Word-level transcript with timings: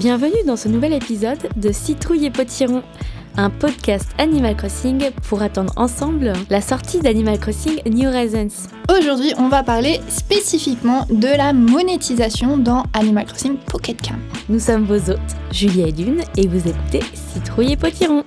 Bienvenue 0.00 0.42
dans 0.46 0.56
ce 0.56 0.66
nouvel 0.66 0.94
épisode 0.94 1.46
de 1.56 1.72
Citrouille 1.72 2.24
et 2.24 2.30
Potiron, 2.30 2.82
un 3.36 3.50
podcast 3.50 4.08
Animal 4.16 4.56
Crossing 4.56 5.10
pour 5.28 5.42
attendre 5.42 5.74
ensemble 5.76 6.32
la 6.48 6.62
sortie 6.62 7.00
d'Animal 7.00 7.38
Crossing 7.38 7.82
New 7.84 8.08
Horizons. 8.08 8.70
Aujourd'hui, 8.90 9.34
on 9.36 9.50
va 9.50 9.62
parler 9.62 10.00
spécifiquement 10.08 11.04
de 11.10 11.28
la 11.36 11.52
monétisation 11.52 12.56
dans 12.56 12.84
Animal 12.94 13.26
Crossing 13.26 13.58
Pocket 13.58 14.00
Camp. 14.00 14.16
Nous 14.48 14.58
sommes 14.58 14.86
vos 14.86 15.10
hôtes, 15.10 15.18
Julia 15.52 15.88
et 15.88 15.92
Lune, 15.92 16.22
et 16.38 16.48
vous 16.48 16.66
écoutez 16.66 17.02
Citrouille 17.12 17.72
et 17.72 17.76
Potiron. 17.76 18.24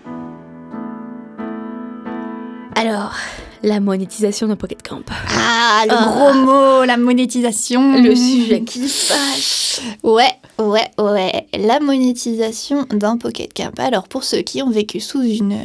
Alors, 2.75 3.15
la 3.63 3.79
monétisation 3.79 4.47
dans 4.47 4.55
Pocket 4.55 4.81
Camp. 4.87 5.01
Ah, 5.35 5.83
le 5.87 5.93
Ah. 5.97 6.05
gros 6.05 6.33
mot, 6.33 6.83
la 6.85 6.97
monétisation. 6.97 8.01
Le 8.01 8.15
sujet 8.15 8.61
qui 8.61 8.87
fâche. 8.87 9.79
Ouais, 10.03 10.29
ouais, 10.59 10.87
ouais. 10.99 11.47
La 11.57 11.79
monétisation 11.79 12.85
d'un 12.91 13.17
Pocket 13.17 13.53
Camp. 13.53 13.71
Alors, 13.79 14.07
pour 14.07 14.23
ceux 14.23 14.41
qui 14.41 14.61
ont 14.61 14.69
vécu 14.69 14.99
sous 14.99 15.21
une 15.21 15.57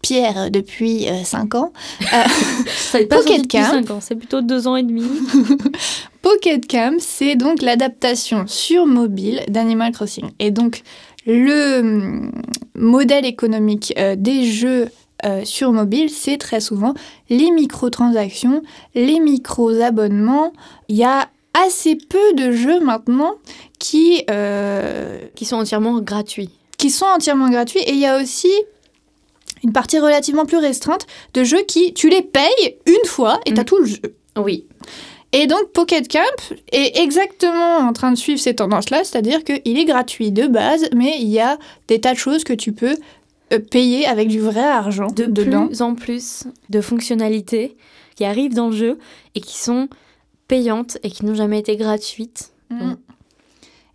pierre 0.00 0.50
depuis 0.50 1.06
5 1.24 1.54
ans, 1.54 1.72
Ça 2.90 2.98
n'est 2.98 3.06
pas 3.06 3.16
Pocket 3.18 3.46
Camp. 3.50 3.70
5 3.70 3.90
ans, 3.90 3.98
c'est 4.00 4.16
plutôt 4.16 4.40
2 4.40 4.66
ans 4.68 4.76
et 4.76 4.82
demi. 4.82 5.04
Pocket 6.22 6.66
Camp, 6.68 6.96
c'est 7.00 7.34
donc 7.36 7.62
l'adaptation 7.62 8.44
sur 8.46 8.86
mobile 8.86 9.42
d'Animal 9.48 9.92
Crossing. 9.92 10.30
Et 10.38 10.50
donc, 10.52 10.82
le 11.26 11.80
hum, 11.80 12.32
modèle 12.74 13.24
économique 13.26 13.92
euh, 13.98 14.14
des 14.16 14.44
jeux 14.50 14.88
euh, 15.24 15.44
sur 15.44 15.72
mobile, 15.72 16.10
c'est 16.10 16.38
très 16.38 16.60
souvent 16.60 16.94
les 17.30 17.50
microtransactions, 17.50 18.62
les 18.94 19.20
micro-abonnements. 19.20 20.52
Il 20.88 20.96
y 20.96 21.04
a 21.04 21.28
assez 21.66 21.96
peu 21.96 22.32
de 22.34 22.52
jeux 22.52 22.80
maintenant 22.80 23.34
qui, 23.78 24.24
euh, 24.30 25.18
qui 25.34 25.44
sont 25.44 25.56
entièrement 25.56 26.00
gratuits. 26.00 26.50
qui 26.78 26.90
sont 26.90 27.06
entièrement 27.06 27.48
gratuits. 27.50 27.80
Et 27.80 27.92
il 27.92 27.98
y 28.00 28.06
a 28.06 28.20
aussi 28.20 28.50
une 29.62 29.72
partie 29.72 30.00
relativement 30.00 30.46
plus 30.46 30.56
restreinte 30.58 31.06
de 31.34 31.44
jeux 31.44 31.62
qui, 31.62 31.94
tu 31.94 32.08
les 32.08 32.22
payes 32.22 32.76
une 32.86 33.06
fois 33.06 33.38
et 33.46 33.54
t'as 33.54 33.62
Mm. 33.62 33.66
tout 33.66 33.78
le 33.78 33.86
jeu. 33.86 34.00
Oui. 34.36 34.66
Et 35.32 35.46
donc 35.46 35.70
Pocket 35.72 36.08
Camp 36.10 36.54
est 36.72 36.98
exactement 36.98 37.76
en 37.78 37.92
train 37.92 38.10
de 38.10 38.16
suivre 38.18 38.40
ces 38.40 38.54
tendances-là, 38.56 39.04
c'est-à-dire 39.04 39.44
qu'il 39.44 39.78
est 39.78 39.84
gratuit 39.84 40.32
de 40.32 40.46
base, 40.46 40.88
mais 40.94 41.14
il 41.20 41.28
y 41.28 41.40
a 41.40 41.58
des 41.88 42.00
tas 42.00 42.12
de 42.12 42.18
choses 42.18 42.44
que 42.44 42.52
tu 42.52 42.72
peux 42.72 42.96
euh, 43.52 43.58
payer 43.58 44.06
avec 44.06 44.28
du 44.28 44.40
vrai 44.40 44.64
argent 44.64 45.06
de 45.06 45.24
dedans. 45.24 45.66
plus 45.66 45.82
en 45.82 45.94
plus 45.94 46.44
de 46.70 46.80
fonctionnalités 46.80 47.76
qui 48.16 48.24
arrivent 48.24 48.54
dans 48.54 48.70
le 48.70 48.76
jeu 48.76 48.98
et 49.34 49.40
qui 49.40 49.58
sont 49.58 49.88
payantes 50.48 50.98
et 51.02 51.10
qui 51.10 51.24
n'ont 51.24 51.34
jamais 51.34 51.58
été 51.58 51.76
gratuites. 51.76 52.52
Mm. 52.70 52.94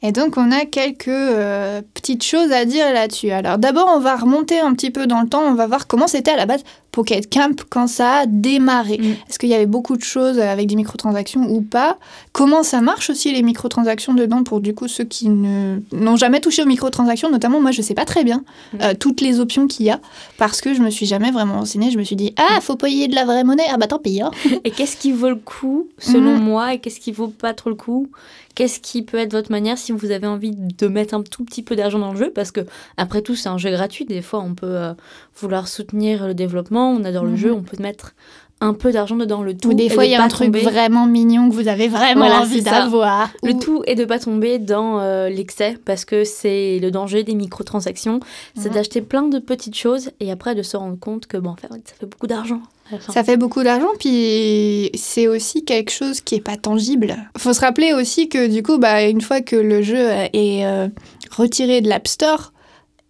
Et 0.03 0.11
donc 0.11 0.37
on 0.37 0.51
a 0.51 0.65
quelques 0.65 1.07
euh, 1.07 1.81
petites 1.93 2.23
choses 2.23 2.51
à 2.51 2.65
dire 2.65 2.93
là-dessus. 2.93 3.31
Alors 3.31 3.57
d'abord 3.57 3.89
on 3.91 3.99
va 3.99 4.15
remonter 4.15 4.59
un 4.59 4.73
petit 4.73 4.91
peu 4.91 5.07
dans 5.07 5.21
le 5.21 5.27
temps, 5.27 5.41
on 5.41 5.55
va 5.55 5.67
voir 5.67 5.87
comment 5.87 6.07
c'était 6.07 6.31
à 6.31 6.37
la 6.37 6.45
base 6.45 6.63
Pocket 6.97 7.31
Camp 7.31 7.61
quand 7.69 7.85
ça 7.85 8.21
a 8.21 8.25
démarré. 8.25 8.97
Mm. 8.97 9.11
Est-ce 9.29 9.37
qu'il 9.37 9.49
y 9.49 9.53
avait 9.53 9.67
beaucoup 9.67 9.95
de 9.97 10.01
choses 10.01 10.39
avec 10.39 10.65
des 10.65 10.75
microtransactions 10.75 11.43
ou 11.47 11.61
pas? 11.61 11.99
Comment 12.33 12.63
ça 12.63 12.81
marche 12.81 13.11
aussi 13.11 13.31
les 13.31 13.43
microtransactions 13.43 14.15
dedans 14.15 14.41
pour 14.43 14.61
du 14.61 14.73
coup 14.73 14.87
ceux 14.87 15.03
qui 15.03 15.29
n'ont 15.29 16.15
jamais 16.15 16.39
touché 16.41 16.63
aux 16.63 16.65
microtransactions, 16.65 17.29
notamment 17.29 17.61
moi 17.61 17.69
je 17.69 17.83
sais 17.83 17.93
pas 17.93 18.05
très 18.05 18.23
bien 18.23 18.43
Mm. 18.73 18.77
euh, 18.81 18.93
toutes 18.99 19.21
les 19.21 19.39
options 19.39 19.67
qu'il 19.67 19.85
y 19.85 19.91
a 19.91 19.99
parce 20.37 20.59
que 20.61 20.73
je 20.73 20.81
me 20.81 20.89
suis 20.89 21.05
jamais 21.05 21.29
vraiment 21.29 21.59
renseignée. 21.59 21.91
Je 21.91 21.99
me 21.99 22.03
suis 22.03 22.15
dit 22.15 22.33
ah 22.37 22.59
faut 22.61 22.75
payer 22.75 23.07
de 23.07 23.13
la 23.13 23.25
vraie 23.25 23.43
monnaie 23.43 23.67
ah 23.71 23.77
bah 23.77 23.85
tant 23.87 23.99
pis. 23.99 24.21
hein. 24.21 24.31
Et 24.63 24.71
qu'est-ce 24.71 24.97
qui 24.97 25.11
vaut 25.11 25.29
le 25.29 25.35
coup 25.35 25.87
selon 25.99 26.37
moi 26.39 26.73
et 26.73 26.79
qu'est-ce 26.79 26.99
qui 26.99 27.11
vaut 27.11 27.27
pas 27.27 27.53
trop 27.53 27.69
le 27.69 27.75
coup? 27.75 28.07
Qu'est-ce 28.55 28.79
qui 28.79 29.03
peut 29.03 29.17
être 29.19 29.33
votre 29.33 29.51
manière 29.51 29.77
si 29.77 29.91
vous 29.91 30.09
avez 30.09 30.25
envie 30.25 30.49
de 30.55 30.87
mettre 30.87 31.13
un 31.13 31.21
tout 31.21 31.43
petit 31.45 31.61
peu 31.61 31.75
d'argent 31.75 31.99
dans 31.99 32.11
le 32.13 32.17
jeu? 32.17 32.31
Parce 32.33 32.49
que 32.51 32.61
après 32.97 33.21
tout 33.21 33.35
c'est 33.35 33.49
un 33.49 33.59
jeu 33.59 33.69
gratuit. 33.69 34.05
Des 34.05 34.23
fois 34.23 34.39
on 34.41 34.55
peut 34.55 34.65
euh, 34.65 34.93
vouloir 35.39 35.67
soutenir 35.67 36.25
le 36.25 36.33
développement, 36.33 36.86
on 36.95 37.03
adore 37.03 37.23
le 37.25 37.31
Mhm. 37.31 37.37
jeu, 37.37 37.51
on 37.53 37.61
peut 37.63 37.77
mettre 37.81 38.13
un 38.59 38.73
peu 38.73 38.91
d'argent 38.91 39.15
dedans 39.15 39.43
le 39.43 39.55
tout. 39.55 39.69
Ou 39.69 39.73
des 39.75 39.87
fois 39.87 40.01
de 40.03 40.07
il 40.09 40.11
y 40.13 40.15
a 40.15 40.23
un 40.23 40.27
truc 40.29 40.51
vraiment 40.57 41.05
mignon 41.05 41.47
que 41.47 41.53
vous 41.53 41.67
avez 41.67 41.87
vraiment 41.87 42.21
Voilà, 42.25 42.41
envie 42.41 42.63
d'avoir. 42.63 43.29
Le 43.43 43.53
Ou- 43.53 43.59
tout 43.59 43.83
est 43.85 43.93
de 43.93 44.03
pas 44.03 44.17
tomber 44.17 44.57
dans 44.57 44.99
euh, 44.99 45.29
l'excès 45.29 45.77
parce 45.85 46.05
que 46.05 46.23
c'est 46.23 46.79
le 46.81 46.89
danger 46.89 47.23
des 47.23 47.35
microtransactions, 47.35 48.19
c'est 48.55 48.69
Mhm. 48.69 48.73
d'acheter 48.75 49.01
plein 49.01 49.23
de 49.27 49.37
petites 49.37 49.75
choses 49.77 50.09
et 50.19 50.31
après 50.31 50.55
de 50.55 50.63
se 50.63 50.75
rendre 50.75 50.97
compte 50.99 51.27
que 51.27 51.37
bon, 51.37 51.51
en 51.51 51.55
fait, 51.55 51.67
ça 51.67 51.93
fait 51.99 52.07
beaucoup 52.07 52.25
d'argent. 52.25 52.61
Ça 53.09 53.23
fait 53.23 53.35
beaucoup 53.37 53.63
d'argent, 53.63 53.89
puis 53.99 54.89
c'est 54.95 55.27
aussi 55.27 55.65
quelque 55.65 55.91
chose 55.91 56.21
qui 56.21 56.35
est 56.35 56.41
pas 56.41 56.55
tangible. 56.55 57.15
Faut 57.37 57.51
se 57.53 57.59
rappeler 57.59 57.93
aussi 57.93 58.29
que 58.29 58.47
du 58.47 58.63
coup, 58.63 58.77
bah, 58.79 59.03
une 59.03 59.19
fois 59.21 59.41
que 59.41 59.57
le 59.57 59.81
jeu 59.81 60.07
est 60.33 60.65
euh, 60.65 60.87
retiré 61.29 61.81
de 61.81 61.89
l'App 61.89 62.07
Store 62.07 62.53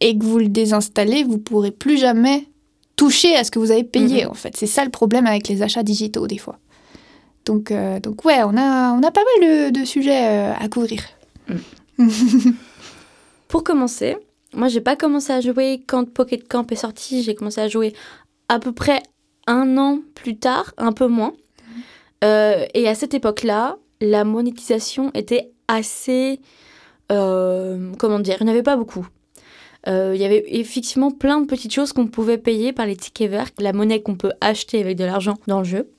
et 0.01 0.17
que 0.17 0.23
vous 0.25 0.39
le 0.39 0.47
désinstallez, 0.49 1.23
vous 1.23 1.37
pourrez 1.37 1.71
plus 1.71 1.97
jamais 1.97 2.47
toucher 2.97 3.37
à 3.37 3.45
ce 3.45 3.51
que 3.51 3.59
vous 3.59 3.71
avez 3.71 3.85
payé. 3.85 4.25
Mhm. 4.25 4.31
En 4.31 4.33
fait, 4.33 4.57
c'est 4.57 4.67
ça 4.67 4.83
le 4.83 4.91
problème 4.91 5.25
avec 5.25 5.47
les 5.47 5.61
achats 5.61 5.83
digitaux 5.83 6.27
des 6.27 6.37
fois. 6.37 6.59
Donc, 7.45 7.71
euh, 7.71 8.01
donc 8.01 8.25
ouais, 8.25 8.43
on 8.43 8.57
a, 8.57 8.91
on 8.91 9.01
a 9.01 9.11
pas 9.11 9.21
mal 9.39 9.71
de, 9.71 9.79
de 9.79 9.85
sujets 9.85 10.25
euh, 10.25 10.53
à 10.59 10.67
couvrir. 10.67 11.01
Pour 13.47 13.63
commencer, 13.63 14.17
moi 14.53 14.67
j'ai 14.67 14.81
pas 14.81 14.97
commencé 14.97 15.31
à 15.31 15.39
jouer 15.39 15.81
quand 15.87 16.11
Pocket 16.11 16.45
Camp 16.45 16.69
est 16.69 16.75
sorti, 16.75 17.23
j'ai 17.23 17.35
commencé 17.35 17.61
à 17.61 17.69
jouer 17.69 17.93
à 18.49 18.59
peu 18.59 18.73
près 18.73 19.01
un 19.45 19.77
an 19.77 19.99
plus 20.13 20.37
tard, 20.37 20.73
un 20.77 20.91
peu 20.91 21.07
moins. 21.07 21.33
Euh, 22.25 22.65
et 22.73 22.89
à 22.89 22.95
cette 22.95 23.13
époque-là, 23.13 23.77
la 24.01 24.25
monétisation 24.25 25.11
était 25.13 25.51
assez... 25.69 26.41
comment 27.07 28.19
dire 28.19 28.37
Il 28.41 28.43
n'y 28.43 28.49
en 28.49 28.53
avait 28.53 28.63
pas 28.63 28.75
beaucoup. 28.75 29.07
Euh, 29.87 30.13
Il 30.15 30.21
y 30.21 30.25
avait 30.25 30.43
effectivement 30.47 31.11
plein 31.11 31.41
de 31.41 31.45
petites 31.45 31.73
choses 31.73 31.93
qu'on 31.93 32.07
pouvait 32.07 32.37
payer 32.37 32.73
par 32.73 32.85
les 32.85 32.95
tickets 32.95 33.29
verts, 33.29 33.49
la 33.59 33.73
monnaie 33.73 34.01
qu'on 34.01 34.15
peut 34.15 34.33
acheter 34.41 34.79
avec 34.79 34.97
de 34.97 35.05
l'argent 35.05 35.35
dans 35.47 35.59
le 35.59 35.65
jeu. 35.65 35.89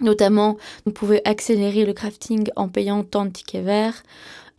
Notamment, 0.00 0.56
on 0.86 0.90
pouvait 0.90 1.20
accélérer 1.26 1.84
le 1.84 1.92
crafting 1.92 2.48
en 2.56 2.68
payant 2.68 3.04
tant 3.04 3.26
de 3.26 3.30
tickets 3.30 3.64
verts. 3.64 4.02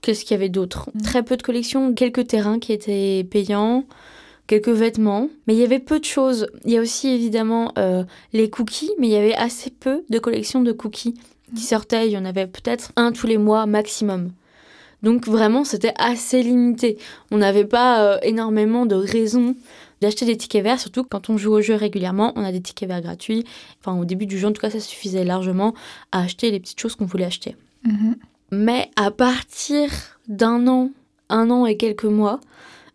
Qu'est-ce 0.01 0.23
qu'il 0.23 0.31
y 0.31 0.39
avait 0.39 0.49
d'autre? 0.49 0.89
Mhm. 0.93 1.01
Très 1.01 1.23
peu 1.23 1.37
de 1.37 1.43
collections, 1.43 1.93
quelques 1.93 2.27
terrains 2.27 2.59
qui 2.59 2.73
étaient 2.73 3.25
payants, 3.29 3.85
quelques 4.47 4.69
vêtements, 4.69 5.29
mais 5.47 5.53
il 5.53 5.59
y 5.59 5.63
avait 5.63 5.79
peu 5.79 5.99
de 5.99 6.05
choses. 6.05 6.47
Il 6.65 6.71
y 6.71 6.77
a 6.77 6.81
aussi 6.81 7.09
évidemment 7.09 7.71
euh, 7.77 8.03
les 8.33 8.49
cookies, 8.49 8.91
mais 8.99 9.07
il 9.07 9.11
y 9.11 9.15
avait 9.15 9.35
assez 9.35 9.69
peu 9.69 10.03
de 10.09 10.19
collections 10.19 10.61
de 10.61 10.71
cookies 10.71 11.15
qui 11.55 11.63
sortaient. 11.63 12.07
Il 12.07 12.11
y 12.11 12.17
en 12.17 12.25
avait 12.25 12.47
peut-être 12.47 12.91
un 12.95 13.11
tous 13.11 13.27
les 13.27 13.37
mois 13.37 13.65
maximum. 13.65 14.31
Donc 15.03 15.27
vraiment, 15.27 15.63
c'était 15.63 15.93
assez 15.97 16.43
limité. 16.43 16.97
On 17.31 17.37
n'avait 17.37 17.65
pas 17.65 18.03
euh, 18.03 18.19
énormément 18.21 18.85
de 18.85 18.95
raisons 18.95 19.55
d'acheter 20.01 20.25
des 20.25 20.35
tickets 20.35 20.63
verts, 20.63 20.79
surtout 20.79 21.03
quand 21.03 21.29
on 21.29 21.37
joue 21.37 21.51
au 21.51 21.61
jeu 21.61 21.75
régulièrement, 21.75 22.33
on 22.35 22.43
a 22.43 22.51
des 22.51 22.61
tickets 22.61 22.89
verts 22.89 23.01
gratuits. 23.01 23.45
Enfin, 23.79 23.97
au 23.99 24.05
début 24.05 24.25
du 24.25 24.37
jeu, 24.37 24.47
en 24.47 24.51
tout 24.51 24.61
cas, 24.61 24.71
ça 24.71 24.79
suffisait 24.79 25.23
largement 25.23 25.73
à 26.11 26.21
acheter 26.21 26.49
les 26.49 26.59
petites 26.59 26.79
choses 26.79 26.95
qu'on 26.95 27.05
voulait 27.05 27.25
acheter. 27.25 27.55
Mhm. 27.83 28.15
Mais 28.51 28.89
à 28.95 29.11
partir 29.11 29.89
d'un 30.27 30.67
an, 30.67 30.91
un 31.29 31.49
an 31.51 31.65
et 31.65 31.77
quelques 31.77 32.03
mois, 32.05 32.39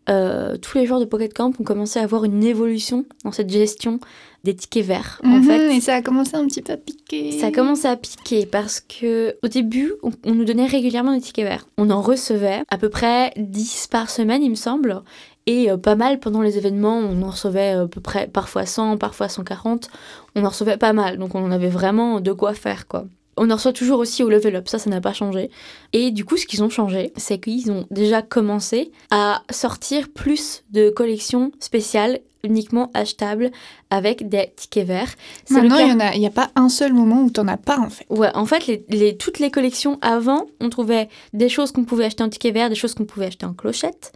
euh, 0.09 0.57
tous 0.57 0.79
les 0.79 0.87
joueurs 0.87 1.01
de 1.01 1.05
Pocket 1.05 1.33
Camp 1.35 1.53
ont 1.61 1.65
commencé 1.65 1.99
à 1.99 2.03
avoir 2.03 2.25
une 2.25 2.45
évolution 2.45 3.05
dans 3.25 3.33
cette 3.33 3.51
gestion 3.51 3.99
des 4.45 4.55
tickets 4.55 4.85
verts. 4.87 5.21
En 5.25 5.29
Mhm, 5.39 5.43
fait, 5.45 5.77
et 5.77 5.81
ça 5.81 5.95
a 5.95 6.03
commencé 6.03 6.37
un 6.37 6.47
petit 6.47 6.63
peu 6.63 6.73
à 6.75 6.77
piquer. 6.77 7.33
ça 7.39 7.49
a 7.49 7.51
commencé 7.51 7.89
à 7.89 7.97
piquer 7.97 8.47
parce 8.47 8.81
que 8.81 9.37
au 9.43 9.49
début, 9.49 9.93
on, 10.03 10.13
on 10.25 10.35
nous 10.35 10.45
donnait 10.45 10.67
régulièrement 10.67 11.13
des 11.15 11.21
tickets 11.21 11.45
verts. 11.45 11.67
On 11.79 11.91
en 11.91 12.01
recevait 12.01 12.63
à 12.71 12.79
peu 12.79 12.89
près 12.89 13.33
10 13.37 13.89
par 13.91 14.09
semaine, 14.11 14.43
il 14.43 14.51
me 14.51 14.55
semble. 14.55 15.03
Et 15.49 15.71
euh, 15.71 15.77
pas 15.77 15.95
mal 15.97 16.19
pendant 16.21 16.43
les 16.43 16.59
événements, 16.59 16.99
on 16.99 17.23
en 17.23 17.31
recevait 17.31 17.75
euh, 17.77 17.85
à 17.85 17.89
peu 17.89 18.01
près 18.01 18.27
parfois 18.29 18.67
100, 18.67 18.99
parfois 18.99 19.29
140. 19.29 19.89
On 20.37 20.45
en 20.45 20.49
recevait 20.49 20.77
pas 20.77 20.93
mal, 20.93 21.19
donc 21.19 21.35
on 21.35 21.45
en 21.45 21.51
avait 21.51 21.69
vraiment 21.69 22.21
de 22.21 22.33
quoi 22.33 22.53
faire 22.55 22.87
quoi. 22.87 23.05
On 23.37 23.51
en 23.51 23.55
reçoit 23.57 23.73
toujours 23.73 23.99
aussi 23.99 24.23
au 24.23 24.29
level 24.31 24.57
up, 24.57 24.69
ça, 24.69 24.79
ça 24.79 24.89
n'a 24.91 25.01
pas 25.01 25.13
changé. 25.13 25.51
Et 25.93 26.11
du 26.11 26.25
coup, 26.25 26.37
ce 26.37 26.47
qu'ils 26.47 26.63
ont 26.63 26.71
changé, 26.71 27.13
c'est 27.17 27.39
qu'ils 27.39 27.71
ont 27.71 27.87
déjà 27.91 28.23
commencé 28.23 28.93
à 29.11 29.43
sortir 29.51 30.09
plus 30.09 30.65
de 30.71 30.89
collections 30.91 31.53
spéciales, 31.61 32.21
uniquement 32.45 32.91
achetables, 32.95 33.51
avec 33.91 34.29
des 34.29 34.53
tickets 34.57 34.87
verts. 34.87 35.15
Maintenant, 35.51 35.79
il 35.79 36.01
a- 36.01 36.17
n'y 36.17 36.27
a 36.27 36.31
pas 36.31 36.51
un 36.55 36.69
seul 36.69 36.93
moment 36.95 37.23
où 37.23 37.31
t'en 37.31 37.49
as 37.49 37.57
pas 37.57 37.79
en 37.79 37.91
fait. 37.91 38.07
Ouais, 38.09 38.31
en 38.35 38.47
fait, 38.47 38.67
les, 38.69 38.85
les- 38.89 39.17
toutes 39.17 39.39
les 39.39 39.51
collections 39.51 39.99
avant, 40.01 40.47
on 40.61 40.71
trouvait 40.71 41.09
des 41.33 41.49
choses 41.49 41.73
qu'on 41.73 41.85
pouvait 41.85 42.05
acheter 42.05 42.23
en 42.23 42.29
ticket 42.29 42.53
vert, 42.53 42.69
des 42.71 42.75
choses 42.77 42.95
qu'on 42.95 43.05
pouvait 43.05 43.27
acheter 43.27 43.47
en 43.47 43.53
clochette. 43.53 44.13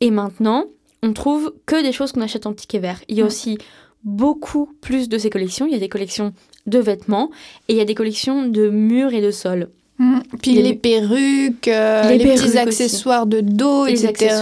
Et 0.00 0.10
maintenant, 0.10 0.64
on 1.02 1.12
trouve 1.12 1.54
que 1.66 1.82
des 1.82 1.92
choses 1.92 2.12
qu'on 2.12 2.22
achète 2.22 2.46
en 2.46 2.52
ticket 2.54 2.78
vert. 2.78 3.00
Il 3.08 3.16
y 3.16 3.20
a 3.20 3.24
Ouais. 3.24 3.28
aussi 3.28 3.58
beaucoup 4.06 4.70
plus 4.80 5.08
de 5.10 5.18
ces 5.18 5.28
collections. 5.28 5.66
Il 5.66 5.72
y 5.72 5.76
a 5.76 5.80
des 5.80 5.90
collections 5.90 6.32
de 6.66 6.78
vêtements 6.78 7.30
et 7.68 7.72
il 7.74 7.76
y 7.76 7.80
a 7.80 7.84
des 7.84 7.94
collections 7.94 8.46
de 8.46 8.70
murs 8.70 9.12
et 9.12 9.20
de 9.20 9.30
sols. 9.30 9.68
Mhm. 9.98 10.22
Puis 10.42 10.52
Les- 10.52 10.62
les, 10.62 10.74
perruques, 10.74 11.68
euh, 11.68 12.02
Les 12.10 12.18
les, 12.18 12.24
perruques 12.24 12.38
petits 12.40 12.48
aussi. 12.50 12.58
accessoires 12.58 13.26
de 13.26 13.40
dos, 13.40 13.86
les 13.86 14.06
etc. 14.06 14.36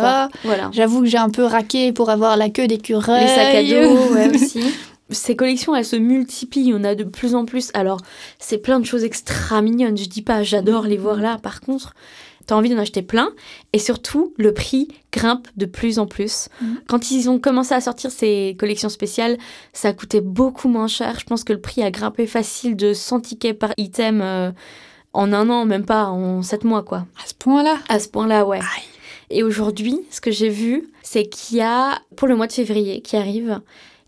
Voilà. 0.44 0.70
J'avoue 0.72 1.00
que 1.00 1.06
j'ai 1.06 1.18
un 1.18 1.30
peu 1.30 1.44
raqué 1.44 1.92
pour 1.92 2.10
avoir 2.10 2.36
la 2.36 2.50
queue 2.50 2.66
d'écureuil. 2.66 3.22
Les 3.22 3.28
sacs 3.28 3.54
à 3.54 3.62
dos, 3.62 3.96
ouais, 4.14 4.34
aussi. 4.34 4.60
Ces 5.10 5.36
collections, 5.36 5.76
elles 5.76 5.84
se 5.84 5.96
multiplient, 5.96 6.72
on 6.74 6.82
a 6.82 6.94
de 6.94 7.04
plus 7.04 7.34
en 7.34 7.44
plus. 7.44 7.70
Alors, 7.74 8.00
c'est 8.38 8.58
plein 8.58 8.80
de 8.80 8.86
choses 8.86 9.04
extra 9.04 9.62
mignonnes, 9.62 9.96
je 9.96 10.06
dis 10.08 10.22
pas, 10.22 10.42
j'adore 10.42 10.84
les 10.86 10.96
voir 10.96 11.18
là. 11.18 11.38
Par 11.40 11.60
contre, 11.60 11.94
t'as 12.46 12.56
envie 12.56 12.70
d'en 12.70 12.78
acheter 12.78 13.02
plein. 13.02 13.30
Et 13.72 13.78
surtout, 13.78 14.34
le 14.36 14.52
prix 14.52 14.88
grimpe 15.12 15.48
de 15.56 15.66
plus 15.66 15.98
en 15.98 16.06
plus. 16.06 16.48
Mhm. 16.60 16.80
Quand 16.88 17.10
ils 17.10 17.28
ont 17.30 17.38
commencé 17.38 17.74
à 17.74 17.80
sortir 17.80 18.10
ces 18.10 18.56
collections 18.58 18.88
spéciales, 18.88 19.38
ça 19.72 19.92
coûtait 19.92 20.20
beaucoup 20.20 20.68
moins 20.68 20.88
cher. 20.88 21.18
Je 21.20 21.24
pense 21.24 21.44
que 21.44 21.52
le 21.52 21.60
prix 21.60 21.82
a 21.82 21.90
grimpé 21.90 22.26
facile 22.26 22.76
de 22.76 22.92
100 22.92 23.20
tickets 23.20 23.58
par 23.58 23.72
item 23.76 24.20
euh, 24.22 24.50
en 25.12 25.32
un 25.32 25.48
an, 25.50 25.64
même 25.64 25.84
pas 25.84 26.06
en 26.06 26.42
7 26.42 26.64
mois, 26.64 26.82
quoi. 26.82 27.06
À 27.22 27.28
ce 27.28 27.34
point-là 27.34 27.78
À 27.88 27.98
ce 27.98 28.08
point-là, 28.08 28.44
ouais. 28.44 28.58
Aïe. 28.58 28.84
Et 29.30 29.42
aujourd'hui, 29.42 30.00
ce 30.10 30.20
que 30.20 30.30
j'ai 30.30 30.48
vu, 30.48 30.90
c'est 31.02 31.26
qu'il 31.26 31.58
y 31.58 31.62
a, 31.62 31.98
pour 32.16 32.28
le 32.28 32.36
mois 32.36 32.46
de 32.46 32.52
février 32.52 33.00
qui 33.00 33.16
arrive, 33.16 33.60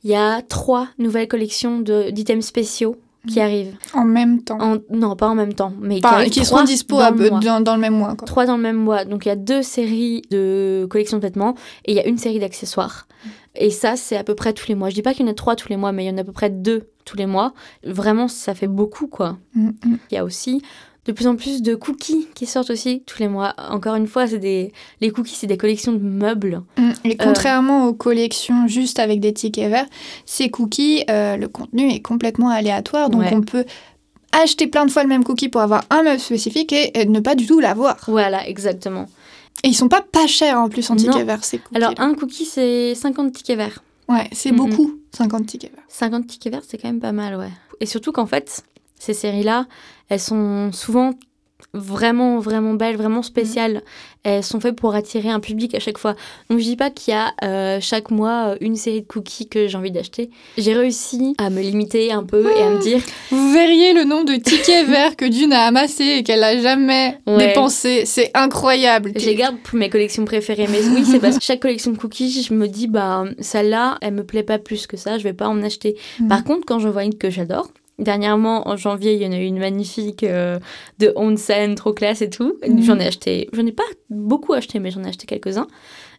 il 0.04 0.10
y 0.10 0.14
a 0.14 0.42
trois 0.42 0.88
nouvelles 0.98 1.28
collections 1.28 1.80
d'items 1.80 2.46
spéciaux 2.46 2.96
qui 3.26 3.40
arrivent. 3.40 3.76
En 3.94 4.04
même 4.04 4.42
temps. 4.42 4.58
En- 4.60 4.78
non, 4.90 5.16
pas 5.16 5.28
en 5.28 5.34
même 5.34 5.54
temps, 5.54 5.72
mais 5.80 6.00
Enfin, 6.04 6.24
qui 6.24 6.44
seront 6.44 6.64
dispo 6.64 6.98
dans 6.98 7.10
le 7.10 7.30
dans, 7.30 7.60
dans 7.60 7.74
le 7.74 7.80
même 7.80 7.94
mois. 7.96 8.14
Quoi. 8.14 8.26
Trois 8.26 8.46
dans 8.46 8.56
le 8.56 8.62
même 8.62 8.76
mois. 8.76 9.04
Donc 9.04 9.26
il 9.26 9.28
y 9.28 9.32
a 9.32 9.36
deux 9.36 9.62
séries 9.62 10.22
de 10.30 10.86
collections 10.90 11.18
de 11.18 11.22
vêtements 11.22 11.54
et 11.84 11.92
il 11.92 11.96
y 11.96 12.00
a 12.00 12.06
une 12.06 12.18
série 12.18 12.38
d'accessoires. 12.38 13.06
Et 13.58 13.70
ça, 13.70 13.96
c'est 13.96 14.16
à 14.16 14.24
peu 14.24 14.34
près 14.34 14.52
tous 14.52 14.68
les 14.68 14.74
mois. 14.74 14.90
Je 14.90 14.94
dis 14.94 15.02
pas 15.02 15.14
qu'il 15.14 15.24
y 15.24 15.28
en 15.28 15.32
a 15.32 15.34
trois 15.34 15.56
tous 15.56 15.68
les 15.70 15.76
mois, 15.76 15.90
mais 15.92 16.04
il 16.04 16.08
y 16.08 16.10
en 16.10 16.18
a 16.18 16.20
à 16.20 16.24
peu 16.24 16.32
près 16.32 16.50
deux 16.50 16.90
tous 17.04 17.16
les 17.16 17.26
mois. 17.26 17.54
Vraiment, 17.84 18.28
ça 18.28 18.54
fait 18.54 18.66
beaucoup, 18.66 19.06
quoi. 19.06 19.38
Mm, 19.54 19.68
mm. 19.68 19.98
Il 20.10 20.14
y 20.14 20.18
a 20.18 20.24
aussi 20.24 20.62
de 21.06 21.12
plus 21.12 21.26
en 21.26 21.36
plus 21.36 21.62
de 21.62 21.74
cookies 21.74 22.26
qui 22.34 22.46
sortent 22.46 22.70
aussi 22.70 23.02
tous 23.06 23.20
les 23.20 23.28
mois. 23.28 23.54
Encore 23.70 23.94
une 23.94 24.06
fois, 24.08 24.26
c'est 24.26 24.38
des 24.38 24.72
les 25.00 25.10
cookies, 25.10 25.34
c'est 25.36 25.46
des 25.46 25.56
collections 25.56 25.92
de 25.92 25.98
meubles. 26.02 26.62
Mm. 26.76 26.90
Et 27.04 27.16
contrairement 27.16 27.86
aux 27.86 27.94
collections 27.94 28.66
juste 28.66 28.98
avec 28.98 29.20
des 29.20 29.32
tickets 29.32 29.70
verts, 29.70 29.86
ces 30.24 30.50
cookies, 30.50 31.04
euh, 31.10 31.36
le 31.36 31.48
contenu 31.48 31.90
est 31.90 32.00
complètement 32.00 32.48
aléatoire. 32.48 33.08
Donc 33.10 33.20
Ouais. 33.22 33.34
on 33.34 33.40
peut 33.42 33.64
acheter 34.32 34.66
plein 34.66 34.84
de 34.86 34.90
fois 34.90 35.02
le 35.02 35.08
même 35.08 35.24
cookie 35.24 35.48
pour 35.48 35.60
avoir 35.60 35.84
un 35.90 36.02
meuble 36.02 36.20
spécifique 36.20 36.72
et, 36.72 36.98
et 37.00 37.06
ne 37.06 37.20
pas 37.20 37.34
du 37.34 37.46
tout 37.46 37.60
l'avoir. 37.60 37.96
Voilà, 38.08 38.46
exactement. 38.48 39.06
Et 39.64 39.68
ils 39.68 39.74
sont 39.74 39.88
pas 39.88 40.02
pas 40.02 40.26
chers 40.26 40.58
en 40.58 40.68
plus 40.68 40.90
en 40.90 40.96
tickets 40.96 41.24
verts, 41.26 41.44
ces 41.44 41.58
cookies. 41.58 41.76
Alors, 41.76 41.92
un 41.98 42.14
cookie, 42.14 42.44
c'est 42.44 42.94
50 42.94 43.32
tickets 43.32 43.56
verts. 43.56 43.82
Ouais, 44.08 44.28
c'est 44.32 44.52
Mm, 44.52 44.56
beaucoup, 44.56 45.00
50 45.16 45.46
tickets 45.46 45.72
verts. 45.74 45.84
50 45.88 46.26
tickets 46.26 46.52
verts, 46.52 46.62
c'est 46.68 46.76
quand 46.78 46.88
même 46.88 47.00
pas 47.00 47.12
mal, 47.12 47.36
ouais. 47.36 47.48
Et 47.80 47.86
surtout 47.86 48.12
qu'en 48.12 48.26
fait, 48.26 48.62
ces 48.98 49.14
séries-là, 49.14 49.66
elles 50.08 50.20
sont 50.20 50.70
souvent 50.72 51.12
vraiment, 51.72 52.38
vraiment 52.38 52.74
belles, 52.74 52.96
vraiment 52.96 53.22
spéciales. 53.22 53.82
Elles 54.24 54.42
sont 54.42 54.60
faites 54.60 54.76
pour 54.76 54.94
attirer 54.94 55.28
un 55.28 55.40
public 55.40 55.74
à 55.74 55.78
chaque 55.78 55.98
fois. 55.98 56.14
Donc 56.48 56.58
je 56.58 56.64
dis 56.64 56.76
pas 56.76 56.90
qu'il 56.90 57.12
y 57.12 57.16
a 57.16 57.32
euh, 57.44 57.78
chaque 57.80 58.10
mois 58.10 58.48
euh, 58.52 58.56
une 58.60 58.76
série 58.76 59.02
de 59.02 59.06
cookies 59.06 59.48
que 59.48 59.66
j'ai 59.68 59.76
envie 59.76 59.90
d'acheter. 59.90 60.30
J'ai 60.58 60.74
réussi 60.74 61.34
à 61.38 61.50
me 61.50 61.60
limiter 61.60 62.12
un 62.12 62.24
peu 62.24 62.50
et 62.56 62.62
à 62.62 62.70
me 62.70 62.80
dire, 62.80 63.00
Vous 63.30 63.52
verriez 63.52 63.92
le 63.94 64.04
nombre 64.04 64.24
de 64.24 64.36
tickets 64.36 64.86
verts 64.88 65.16
que 65.16 65.24
Dune 65.26 65.52
a 65.52 65.62
amassé 65.66 66.04
et 66.18 66.22
qu'elle 66.22 66.42
a 66.42 66.60
jamais 66.60 67.18
Ouais. 67.26 67.48
dépensé. 67.48 68.04
C'est 68.06 68.30
incroyable. 68.34 69.12
je 69.16 69.26
les 69.26 69.34
garde 69.34 69.56
pour 69.62 69.78
mes 69.78 69.90
collections 69.90 70.24
préférées. 70.24 70.68
Mais 70.70 70.80
oui, 70.88 71.04
c'est 71.04 71.20
parce 71.20 71.38
que 71.38 71.44
chaque 71.44 71.60
collection 71.60 71.92
de 71.92 71.98
cookies, 71.98 72.42
je 72.42 72.54
me 72.54 72.68
dis, 72.68 72.86
bah 72.88 73.24
celle-là, 73.40 73.98
elle 74.00 74.14
me 74.14 74.24
plaît 74.24 74.42
pas 74.42 74.58
plus 74.58 74.86
que 74.86 74.96
ça, 74.96 75.18
je 75.18 75.24
vais 75.24 75.32
pas 75.34 75.48
en 75.48 75.62
acheter. 75.62 75.96
Mm. 76.20 76.28
Par 76.28 76.44
contre, 76.44 76.64
quand 76.66 76.78
je 76.78 76.88
vois 76.88 77.04
une 77.04 77.16
que 77.16 77.30
j'adore, 77.30 77.68
dernièrement 77.98 78.68
en 78.68 78.76
janvier, 78.76 79.14
il 79.14 79.22
y 79.22 79.26
en 79.26 79.32
a 79.32 79.38
eu 79.38 79.44
une 79.44 79.58
magnifique 79.58 80.22
euh, 80.22 80.58
de 80.98 81.12
onsen, 81.16 81.74
trop 81.74 81.92
classe 81.92 82.22
et 82.22 82.30
tout. 82.30 82.56
Mhm. 82.66 82.82
J'en 82.82 82.98
ai 82.98 83.06
acheté, 83.06 83.48
j'en 83.52 83.66
ai 83.66 83.72
pas 83.72 83.84
beaucoup 84.10 84.52
acheté, 84.52 84.78
mais 84.78 84.90
j'en 84.90 85.02
ai 85.04 85.08
acheté 85.08 85.26
quelques-uns. 85.26 85.66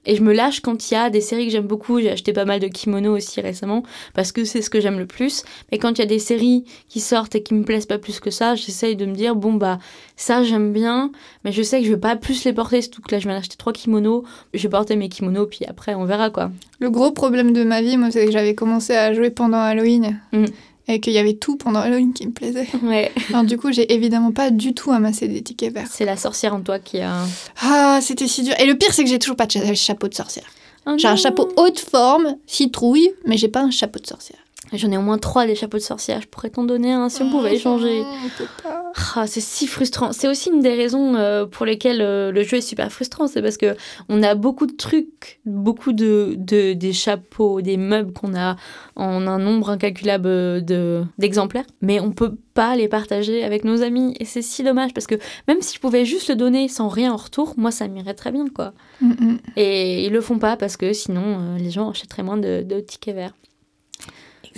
Et 0.06 0.16
je 0.16 0.24
me 0.24 0.34
lâche 0.34 0.62
quand 0.62 0.90
il 0.90 0.94
y 0.94 0.98
a 0.98 1.10
des 1.10 1.20
séries 1.20 1.48
que 1.48 1.52
j'aime 1.52 1.68
beaucoup. 1.68 2.00
J'ai 2.00 2.12
acheté 2.12 2.32
pas 2.32 2.46
mal 2.46 2.62
de 2.62 2.68
kimonos 2.68 3.18
aussi 3.18 3.42
récemment 3.42 3.84
parce 4.14 4.32
que 4.32 4.46
c'est 4.46 4.62
ce 4.62 4.70
que 4.70 4.80
j'aime 4.80 4.98
le 4.98 5.06
plus. 5.06 5.44
Mais 5.72 5.80
quand 5.80 5.92
il 5.92 6.00
y 6.00 6.02
a 6.02 6.08
des 6.08 6.20
séries 6.20 6.64
qui 6.88 7.02
sortent 7.02 7.36
et 7.36 7.44
qui 7.44 7.54
me 7.54 7.64
plaisent 7.64 7.86
pas 7.86 7.98
plus 7.98 8.22
que 8.22 8.32
ça, 8.32 8.56
j'essaye 8.56 8.96
de 8.96 9.06
me 9.06 9.14
dire 9.14 9.36
bon 9.36 9.54
bah 9.54 9.80
ça 10.16 10.44
j'aime 10.44 10.72
bien, 10.72 11.12
mais 11.44 11.52
je 11.52 11.62
sais 11.62 11.80
que 11.80 11.86
je 11.86 11.92
vais 11.92 12.00
pas 12.00 12.16
plus 12.16 12.46
les 12.46 12.54
porter. 12.54 12.82
Surtout 12.82 13.02
que 13.02 13.14
là 13.14 13.20
je 13.20 13.28
viens 13.28 13.36
d'acheter 13.36 13.58
trois 13.58 13.74
kimonos. 13.74 14.24
Je 14.54 14.64
vais 14.64 14.70
porter 14.70 14.96
mes 14.96 15.10
kimonos 15.10 15.48
puis 15.48 15.66
après 15.68 15.94
on 15.94 16.06
verra 16.06 16.30
quoi. 16.30 16.52
Le 16.80 16.90
gros 16.90 17.12
problème 17.12 17.52
de 17.54 17.64
ma 17.64 17.82
vie, 17.82 17.98
moi, 17.98 18.12
c'est 18.12 18.26
que 18.26 18.32
j'avais 18.32 18.56
commencé 18.56 18.96
à 18.96 19.14
jouer 19.14 19.32
pendant 19.32 19.58
Halloween. 19.60 20.22
Mm. 20.32 20.46
Et 20.90 21.00
qu'il 21.02 21.12
y 21.14 21.18
avait 21.18 21.34
tout 21.34 21.58
pendant 21.58 21.80
Halloween 21.82 22.14
qui 22.14 22.26
me 22.26 22.32
plaisait. 22.32 22.68
Ouais, 22.82 23.12
Alors 23.30 23.44
du 23.44 23.58
coup, 23.58 23.72
j'ai 23.74 23.94
évidemment 23.94 24.32
pas 24.32 24.52
du 24.52 24.74
tout 24.74 24.92
amassé 24.92 25.28
des 25.28 25.42
tickets 25.42 25.74
verts. 25.74 25.88
c'est 25.92 26.06
la 26.06 26.16
sorcière 26.16 26.54
en 26.56 26.62
toi 26.62 26.80
qui 26.80 27.02
a. 27.02 27.26
Ah, 27.62 28.00
c'était 28.02 28.28
si 28.28 28.44
dur. 28.44 28.54
Et 28.60 28.66
le 28.66 28.76
pire, 28.78 28.94
c'est 28.94 29.04
que 29.04 29.10
j'ai 29.10 29.20
toujours 29.20 29.36
pas 29.36 29.48
de 29.48 29.52
cha- 29.52 29.74
chapeau 29.76 30.08
de 30.08 30.14
sorcière. 30.14 30.46
Oh 30.86 30.94
J'ai 30.98 31.10
un 31.10 31.18
chapeau 31.18 31.50
haute 31.58 31.80
forme, 31.80 32.38
citrouille, 32.46 33.12
mais 33.26 33.36
j'ai 33.36 33.50
pas 33.50 33.62
un 33.62 33.72
chapeau 33.72 34.00
de 34.00 34.08
sorcière. 34.08 34.40
J'en 34.74 34.92
ai 34.92 34.98
au 34.98 35.02
moins 35.02 35.18
trois 35.18 35.46
des 35.46 35.56
chapeaux 35.56 35.78
de 35.78 35.84
sorcière. 35.84 36.22
Je 36.22 36.28
pourrais 36.28 36.50
t'en 36.50 36.64
donner 36.64 36.92
un 36.92 37.10
si 37.10 37.22
on 37.22 37.30
pouvait 37.30 37.56
échanger. 37.56 38.04
Peut 38.38 38.46
pas. 38.64 38.92
Ah, 39.16 39.28
c'est 39.28 39.42
si 39.42 39.68
frustrant. 39.68 40.12
C'est 40.12 40.28
aussi 40.28 40.50
une 40.50 40.60
des 40.60 40.74
raisons 40.74 41.16
euh, 41.16 41.46
pour 41.46 41.66
lesquelles 41.66 42.02
euh, 42.02 42.32
le 42.32 42.44
jeu 42.44 42.58
est 42.58 42.62
super 42.62 42.92
frustrant. 42.92 43.28
C'est 43.28 43.42
parce 43.42 43.58
que 43.58 43.76
on 44.10 44.24
a 44.24 44.36
beaucoup 44.36 44.66
de 44.66 44.76
trucs, 44.76 45.40
beaucoup 45.46 45.94
de, 45.94 46.36
de 46.38 46.74
des 46.74 46.94
chapeaux, 46.94 47.62
des 47.62 47.78
meubles 47.78 48.12
qu'on 48.12 48.36
a 48.36 48.58
en 48.96 49.26
un 49.28 49.40
nombre 49.40 49.70
incalculable 49.70 50.28
euh, 50.28 50.62
de 50.62 51.04
d'exemplaires, 51.18 51.66
mais 51.82 52.00
on 52.00 52.12
peut 52.12 52.36
pas 52.54 52.76
les 52.76 52.88
partager 52.88 53.44
avec 53.44 53.64
nos 53.64 53.84
amis. 53.84 54.16
Et 54.20 54.26
c'est 54.26 54.42
si 54.42 54.64
dommage 54.64 54.94
parce 54.94 55.08
que 55.08 55.16
même 55.48 55.62
si 55.62 55.76
je 55.76 55.80
pouvais 55.80 56.06
juste 56.06 56.30
le 56.30 56.36
donner 56.36 56.68
sans 56.68 56.90
rien 56.90 57.14
en 57.14 57.18
retour, 57.18 57.54
moi 57.58 57.72
ça 57.72 57.88
m'irait 57.88 58.16
très 58.16 58.32
bien 58.32 58.48
quoi. 58.54 58.74
Mm, 59.02 59.12
mm. 59.12 59.38
Et 59.56 60.06
ils 60.06 60.12
le 60.12 60.22
font 60.22 60.40
pas 60.40 60.58
parce 60.58 60.76
que 60.78 60.94
sinon 60.94 61.56
les 61.58 61.72
gens 61.72 61.92
achèteraient 61.92 62.24
moins 62.24 62.38
de, 62.38 62.64
de 62.64 62.80
tickets 62.80 63.16
verts. 63.16 63.34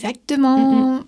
Exactement. 0.03 0.99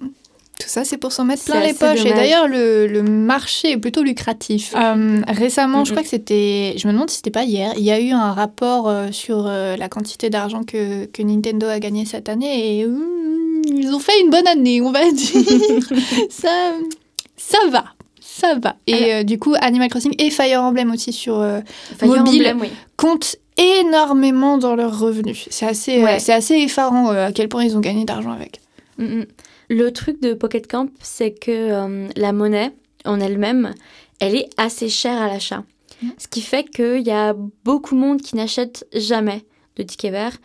Tout 0.60 0.68
ça, 0.68 0.84
c'est 0.84 0.98
pour 0.98 1.12
s'en 1.12 1.24
mettre 1.26 1.44
plein 1.46 1.60
les 1.62 1.74
poches. 1.74 2.06
Et 2.06 2.14
d'ailleurs, 2.14 2.48
le, 2.48 2.86
le 2.86 3.02
marché 3.02 3.72
est 3.72 3.78
plutôt 3.78 4.04
lucratif. 4.04 4.74
Euh, 4.76 5.22
récemment, 5.28 5.80
Mhm. 5.80 5.86
je 5.86 5.92
crois 5.92 6.04
que 6.04 6.10
c'était. 6.10 6.76
Je 6.78 6.88
me 6.88 6.94
demande 6.94 7.10
si 7.10 7.16
c'était 7.18 7.32
pas 7.32 7.46
hier. 7.46 7.74
Il 7.78 7.84
y 7.84 7.90
a 7.92 8.00
eu 8.00 8.12
un 8.12 8.32
rapport 8.34 8.88
euh, 8.88 9.08
sur 9.12 9.46
euh, 9.48 9.76
la 9.76 9.90
quantité 9.90 10.30
d'argent 10.30 10.64
que, 10.64 11.06
que 11.06 11.24
Nintendo 11.24 11.66
a 11.68 11.80
gagné 11.80 12.06
cette 12.06 12.30
année. 12.30 12.80
Et 12.82 12.88
ils 13.68 13.92
ont 13.92 14.00
fait 14.00 14.20
une 14.22 14.30
bonne 14.30 14.48
année, 14.48 14.82
on 14.82 14.92
va 14.92 15.10
dire. 15.12 15.42
ça, 16.30 16.74
ça 17.38 17.58
va. 17.72 17.86
Ça 18.20 18.54
va. 18.62 18.76
Et 18.88 19.24
du 19.24 19.40
coup, 19.40 19.56
Animal 19.62 19.90
Crossing 19.90 20.14
et 20.20 20.30
Fire 20.30 20.62
Emblem 20.62 20.92
aussi 20.92 21.12
sur 21.12 21.44
Fire 21.98 22.08
Mobile. 22.08 22.42
Emblem, 22.48 22.62
oui. 22.62 22.70
comptent 22.98 23.36
énormément 23.58 24.58
dans 24.58 24.76
leurs 24.76 25.00
revenus. 25.00 25.48
C'est 25.50 25.66
assez, 25.66 26.02
Ouais. 26.02 26.32
assez 26.32 26.56
effarant 26.56 27.10
à 27.10 27.32
quel 27.32 27.50
point 27.50 27.64
ils 27.64 27.76
ont 27.76 27.82
gagné 27.82 28.06
d'argent 28.06 28.32
avec. 28.32 28.60
Mm, 28.98 29.04
mm. 29.04 29.26
Le 29.70 29.92
truc 29.92 30.22
de 30.22 30.34
Pocket 30.34 30.68
Camp, 30.68 30.90
c'est 31.02 31.32
que 31.32 31.52
euh, 31.52 32.08
la 32.16 32.34
monnaie 32.34 32.72
en 33.06 33.20
elle-même, 33.20 33.74
elle 34.20 34.36
est 34.36 34.50
assez 34.58 34.90
chère 34.90 35.22
à 35.22 35.28
l'achat. 35.28 35.64
Mm. 36.02 36.10
Ce 36.18 36.28
qui 36.28 36.42
fait 36.42 36.64
qu'il 36.66 37.02
y 37.02 37.12
a 37.12 37.36
beaucoup 37.64 37.96
de 37.96 38.00
monde 38.00 38.22
qui 38.22 38.36
n'achète 38.36 38.88
jamais 38.94 39.44
de 39.78 39.84
tickets 39.84 40.12
verts. 40.12 40.38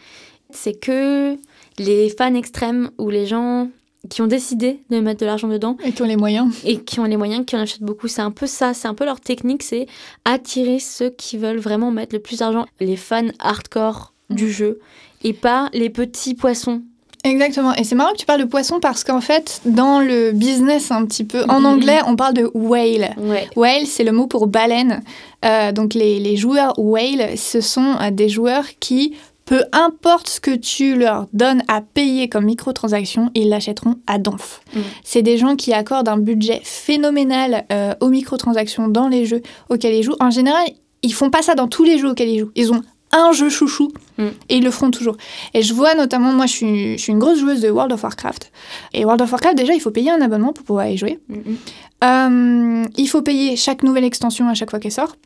C'est 0.50 0.74
que 0.78 1.36
les 1.78 2.08
fans 2.10 2.34
extrêmes 2.34 2.90
ou 2.98 3.10
les 3.10 3.26
gens 3.26 3.68
qui 4.08 4.22
ont 4.22 4.26
décidé 4.26 4.80
de 4.90 5.00
mettre 5.00 5.20
de 5.20 5.26
l'argent 5.26 5.48
dedans 5.48 5.76
Et 5.84 5.92
qui 5.92 6.02
ont 6.02 6.06
les 6.06 6.16
moyens. 6.16 6.54
et 6.64 6.78
qui 6.80 7.00
ont 7.00 7.04
les 7.04 7.16
moyens, 7.16 7.44
qui 7.44 7.56
en 7.56 7.60
achètent 7.60 7.82
beaucoup. 7.82 8.08
C'est 8.08 8.22
un 8.22 8.30
peu 8.30 8.46
ça, 8.46 8.74
c'est 8.74 8.88
un 8.88 8.94
peu 8.94 9.04
leur 9.04 9.20
technique, 9.20 9.62
c'est 9.62 9.86
attirer 10.24 10.78
ceux 10.78 11.10
qui 11.10 11.36
veulent 11.38 11.58
vraiment 11.58 11.90
mettre 11.90 12.14
le 12.14 12.20
plus 12.20 12.38
d'argent, 12.38 12.66
les 12.80 12.96
fans 12.96 13.28
hardcore 13.40 14.12
du 14.30 14.50
jeu, 14.50 14.80
et 15.24 15.32
pas 15.32 15.68
les 15.72 15.90
petits 15.90 16.34
poissons. 16.34 16.82
Exactement. 17.26 17.74
Et 17.74 17.84
c'est 17.84 17.94
marrant 17.94 18.12
que 18.12 18.18
tu 18.18 18.26
parles 18.26 18.40
de 18.40 18.46
poisson 18.46 18.78
parce 18.80 19.04
qu'en 19.04 19.20
fait, 19.20 19.60
dans 19.64 20.00
le 20.00 20.32
business 20.32 20.90
un 20.90 21.04
petit 21.04 21.24
peu, 21.24 21.42
en 21.48 21.60
Mhm. 21.60 21.66
anglais, 21.66 21.98
on 22.06 22.16
parle 22.16 22.34
de 22.34 22.50
whale. 22.54 23.14
Ouais. 23.18 23.48
Whale, 23.56 23.86
c'est 23.86 24.04
le 24.04 24.12
mot 24.12 24.26
pour 24.26 24.46
baleine. 24.46 25.02
Euh, 25.44 25.72
donc 25.72 25.94
les, 25.94 26.18
les 26.20 26.36
joueurs 26.36 26.74
whale, 26.78 27.36
ce 27.36 27.60
sont 27.60 27.94
euh, 28.00 28.10
des 28.10 28.28
joueurs 28.28 28.64
qui, 28.80 29.14
peu 29.44 29.62
importe 29.72 30.28
ce 30.28 30.40
que 30.40 30.50
tu 30.56 30.96
leur 30.96 31.26
donnes 31.32 31.62
à 31.68 31.80
payer 31.80 32.28
comme 32.28 32.44
microtransaction, 32.46 33.30
ils 33.34 33.48
l'achèteront 33.48 33.96
à 34.06 34.18
donf. 34.18 34.60
Mhm. 34.74 34.82
C'est 35.04 35.22
des 35.22 35.36
gens 35.38 35.56
qui 35.56 35.72
accordent 35.72 36.08
un 36.08 36.18
budget 36.18 36.60
phénoménal 36.64 37.64
euh, 37.72 37.94
aux 38.00 38.08
microtransactions 38.08 38.88
dans 38.88 39.08
les 39.08 39.26
jeux 39.26 39.42
auxquels 39.68 39.94
ils 39.94 40.02
jouent. 40.02 40.16
En 40.20 40.30
général, 40.30 40.64
ils 41.02 41.12
font 41.12 41.30
pas 41.30 41.42
ça 41.42 41.54
dans 41.54 41.68
tous 41.68 41.84
les 41.84 41.98
jeux 41.98 42.10
auxquels 42.10 42.28
ils 42.30 42.38
jouent. 42.40 42.50
Ils 42.56 42.72
ont 42.72 42.80
un 43.12 43.32
jeu 43.32 43.48
chouchou 43.48 43.92
Mhm. 44.18 44.30
et 44.48 44.56
ils 44.58 44.64
le 44.64 44.70
feront 44.70 44.90
toujours. 44.90 45.16
Et 45.54 45.62
je 45.62 45.72
vois 45.74 45.94
notamment, 45.94 46.32
moi 46.32 46.46
je 46.46 46.52
suis, 46.52 46.92
je 46.98 47.02
suis 47.02 47.12
une 47.12 47.18
grosse 47.18 47.38
joueuse 47.38 47.60
de 47.60 47.70
World 47.70 47.92
of 47.92 48.02
Warcraft. 48.02 48.50
Et 48.92 49.04
World 49.04 49.22
of 49.22 49.30
Warcraft, 49.30 49.56
déjà, 49.56 49.74
il 49.74 49.80
faut 49.80 49.90
payer 49.92 50.10
un 50.10 50.20
abonnement 50.20 50.52
pour 50.52 50.64
pouvoir 50.64 50.88
y 50.88 50.96
jouer. 50.96 51.18
Mm, 51.28 51.34
mm. 51.34 51.56
Euh, 52.04 52.84
il 52.96 53.06
faut 53.06 53.22
payer 53.22 53.56
chaque 53.56 53.82
nouvelle 53.82 54.04
extension 54.04 54.48
à 54.48 54.54
chaque 54.54 54.70
fois 54.70 54.78
qu'elle 54.80 54.92
sort. 54.92 55.16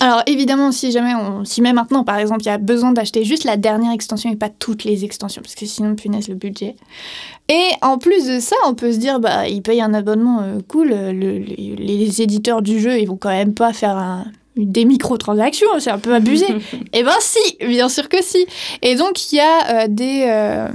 Alors 0.00 0.22
évidemment, 0.26 0.70
si 0.70 0.92
jamais 0.92 1.14
on 1.16 1.44
s'y 1.44 1.60
met 1.60 1.72
maintenant, 1.72 2.04
par 2.04 2.18
exemple, 2.18 2.42
il 2.42 2.46
y 2.46 2.50
a 2.50 2.58
besoin 2.58 2.92
d'acheter 2.92 3.24
juste 3.24 3.42
la 3.42 3.56
dernière 3.56 3.90
extension 3.92 4.30
et 4.30 4.36
pas 4.36 4.48
toutes 4.48 4.84
les 4.84 5.04
extensions, 5.04 5.42
parce 5.42 5.56
que 5.56 5.66
sinon, 5.66 5.96
punaise, 5.96 6.28
le 6.28 6.36
budget. 6.36 6.76
Et 7.48 7.64
en 7.82 7.98
plus 7.98 8.26
de 8.26 8.38
ça, 8.38 8.54
on 8.66 8.74
peut 8.74 8.92
se 8.92 8.98
dire, 8.98 9.18
bah, 9.18 9.48
ils 9.48 9.60
payent 9.60 9.80
un 9.82 9.94
abonnement 9.94 10.40
euh, 10.42 10.58
cool, 10.68 10.92
euh, 10.92 11.12
le- 11.12 11.38
les, 11.38 11.74
les 11.76 12.22
éditeurs 12.22 12.62
du 12.62 12.78
jeu, 12.78 13.00
ils 13.00 13.06
vont 13.06 13.16
quand 13.16 13.30
même 13.30 13.54
pas 13.54 13.72
faire 13.72 13.96
un- 13.96 14.26
des 14.66 14.84
microtransactions, 14.84 15.68
c'est 15.78 15.90
un 15.90 15.98
peu 15.98 16.14
abusé. 16.14 16.46
Eh 16.92 17.02
ben 17.02 17.12
si, 17.20 17.56
bien 17.66 17.88
sûr 17.88 18.08
que 18.08 18.22
si. 18.22 18.46
Et 18.82 18.94
donc 18.96 19.32
il 19.32 19.36
y 19.36 19.40
a 19.40 19.84
euh, 19.84 19.86
des, 19.88 20.24
euh, 20.26 20.68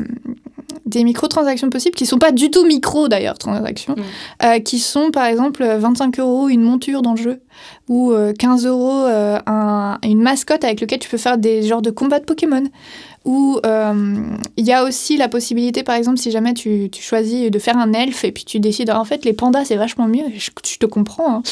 des 0.86 1.04
microtransactions 1.04 1.70
possibles 1.70 1.96
qui 1.96 2.06
sont 2.06 2.20
pas 2.20 2.32
du 2.32 2.52
tout 2.52 2.66
micro 2.66 3.08
d'ailleurs, 3.08 3.38
transactions, 3.38 3.96
Mm. 3.98 4.46
euh, 4.46 4.60
qui 4.60 4.80
sont 4.80 5.12
par 5.12 5.26
exemple 5.26 5.64
25 5.66 6.20
euros 6.20 6.50
une 6.50 6.62
monture 6.62 7.02
dans 7.02 7.12
le 7.14 7.22
jeu 7.22 7.42
ou 7.90 8.12
euh, 8.12 8.34
15 8.38 8.66
euros 8.66 9.04
un- 9.46 9.98
une 10.04 10.22
mascotte 10.22 10.64
avec 10.64 10.82
lequel 10.82 11.00
tu 11.00 11.10
peux 11.10 11.18
faire 11.18 11.38
des 11.38 11.64
genres 11.64 11.82
de 11.82 11.92
combats 11.92 12.20
de 12.20 12.26
Pokémon. 12.26 12.64
Ou 13.26 13.58
euh, 13.66 14.16
il 14.58 14.66
y 14.66 14.74
a 14.74 14.84
aussi 14.84 15.16
la 15.16 15.30
possibilité, 15.30 15.84
par 15.84 15.96
exemple, 15.96 16.18
si 16.18 16.30
jamais 16.30 16.54
tu, 16.54 16.90
tu 16.92 17.02
choisis 17.02 17.50
de 17.50 17.58
faire 17.60 17.78
un 17.78 17.94
elfe 17.94 18.26
et 18.26 18.34
puis 18.34 18.44
tu 18.44 18.60
décides, 18.60 18.90
en 18.92 19.06
fait, 19.06 19.24
les 19.24 19.32
pandas 19.32 19.64
c'est 19.66 19.78
vachement 19.78 20.08
mieux, 20.08 20.26
je, 20.38 20.50
je 20.66 20.78
te 20.78 20.86
comprends. 20.86 21.38
hein. 21.38 21.44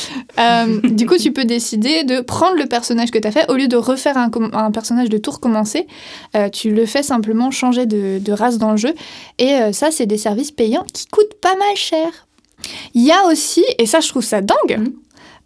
Euh, 0.67 0.81
du 0.89 1.05
coup, 1.05 1.15
tu 1.17 1.31
peux 1.31 1.45
décider 1.45 2.03
de 2.03 2.19
prendre 2.19 2.57
le 2.57 2.65
personnage 2.65 3.09
que 3.11 3.19
tu 3.19 3.27
as 3.27 3.31
fait, 3.31 3.49
au 3.49 3.55
lieu 3.55 3.69
de 3.69 3.77
refaire 3.77 4.17
un, 4.17 4.71
personnage 4.71 5.07
de 5.09 5.17
tout 5.17 5.31
recommencer, 5.31 5.87
euh, 6.35 6.49
tu 6.49 6.71
le 6.71 6.85
fais 6.85 7.03
simplement 7.03 7.51
changer 7.51 7.85
de, 7.85 8.19
de 8.19 8.31
race 8.33 8.57
dans 8.57 8.71
le 8.71 8.77
jeu. 8.77 8.93
Et 9.39 9.71
ça, 9.71 9.91
c'est 9.91 10.05
des 10.05 10.17
services 10.17 10.51
payants 10.51 10.85
qui 10.93 11.07
coûtent 11.07 11.35
pas 11.41 11.55
mal 11.55 11.75
cher. 11.75 12.27
Il 12.93 13.03
y 13.03 13.11
a 13.11 13.25
aussi, 13.27 13.63
et 13.79 13.85
ça 13.85 14.01
je 14.01 14.09
trouve 14.09 14.23
ça 14.23 14.41
dingue, 14.41 14.91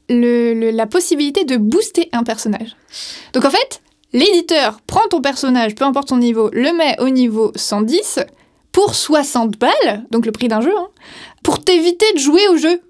le- 0.09 0.53
le- 0.53 0.71
la 0.71 0.85
possibilité 0.87 1.45
de 1.45 1.57
booster 1.57 2.09
un 2.13 2.23
personnage. 2.23 2.75
Donc 3.33 3.45
en 3.45 3.49
fait, 3.51 3.81
l'éditeur 4.13 4.79
prend 4.87 5.07
ton 5.09 5.21
personnage, 5.21 5.75
peu 5.75 5.85
importe 5.85 6.09
son 6.09 6.17
niveau, 6.17 6.49
le 6.53 6.71
met 6.73 6.99
au 7.01 7.09
niveau 7.09 7.51
110 7.55 8.19
pour 8.71 8.95
60 8.95 9.57
balles, 9.57 10.05
donc 10.11 10.25
le 10.25 10.31
prix 10.31 10.47
d'un 10.47 10.61
jeu, 10.61 10.73
hein, 10.77 10.87
pour 11.43 11.63
t'éviter 11.63 12.11
de 12.13 12.19
jouer 12.19 12.47
au 12.49 12.57
jeu. 12.57 12.81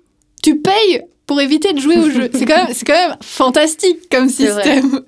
Tu 0.44 0.58
payes 0.60 1.02
pour 1.28 1.42
éviter 1.42 1.74
de 1.74 1.80
jouer 1.80 1.98
au 1.98 2.10
jeu. 2.10 2.30
C'est 2.34 2.46
quand, 2.46 2.56
même- 2.66 2.74
c'est 2.74 2.86
quand 2.86 2.94
même 2.94 3.18
fantastique 3.22 4.10
comme 4.12 4.30
système. 4.30 5.02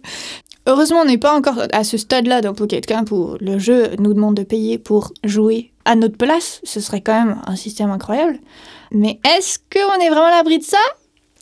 Heureusement, 0.66 1.02
on 1.02 1.06
n'est 1.06 1.18
pas 1.18 1.34
encore 1.34 1.56
à 1.72 1.84
ce 1.84 1.98
stade-là 1.98 2.42
dans 2.42 2.54
Pocket 2.54 2.86
Camp 2.86 3.10
où 3.12 3.38
le 3.40 3.58
jeu 3.58 3.92
nous 4.00 4.14
demande 4.14 4.36
de 4.36 4.44
payer 4.44 4.78
pour 4.78 5.14
jouer 5.24 5.72
à 5.86 5.96
notre 5.96 6.18
place. 6.18 6.60
Ce 6.64 6.82
serait 6.82 7.02
quand 7.02 7.14
même 7.14 7.42
un 7.48 7.56
système 7.56 7.90
incroyable. 7.92 8.40
Mais 8.92 9.20
est-ce 9.38 9.60
qu'on 9.60 10.00
est 10.02 10.10
vraiment 10.10 10.26
à 10.26 10.32
l'abri 10.32 10.58
de 10.60 10.64
ça? 10.64 10.78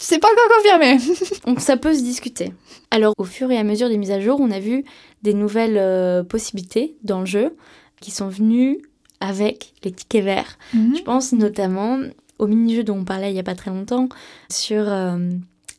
C'est 0.08 0.20
pas 0.20 0.28
encore 0.28 0.58
confirmé. 0.58 1.00
Donc 1.48 1.60
ça 1.62 1.78
peut 1.78 1.96
se 1.96 2.04
discuter. 2.04 2.54
Alors 2.92 3.16
au 3.18 3.24
fur 3.24 3.50
et 3.50 3.58
à 3.58 3.64
mesure 3.64 3.90
des 3.90 3.98
mises 3.98 4.12
à 4.12 4.20
jour, 4.20 4.40
on 4.40 4.52
a 4.52 4.60
vu 4.60 4.86
des 5.24 5.34
nouvelles 5.34 5.80
euh, 5.80 6.24
possibilités 6.24 6.96
dans 7.02 7.22
le 7.22 7.26
jeu 7.26 7.56
qui 8.02 8.12
sont 8.12 8.28
venues 8.28 8.78
avec 9.20 9.74
les 9.84 9.92
tickets 9.92 10.24
verts. 10.24 10.60
Je 10.74 11.02
pense 11.02 11.34
notamment 11.34 11.98
au 12.38 12.46
mini-jeu 12.46 12.84
dont 12.84 13.00
on 13.00 13.04
parlait 13.04 13.32
il 13.32 13.36
y 13.36 13.40
a 13.40 13.44
pas 13.44 13.56
très 13.56 13.72
longtemps 13.72 14.08
sur 14.52 14.88
euh, 14.88 15.18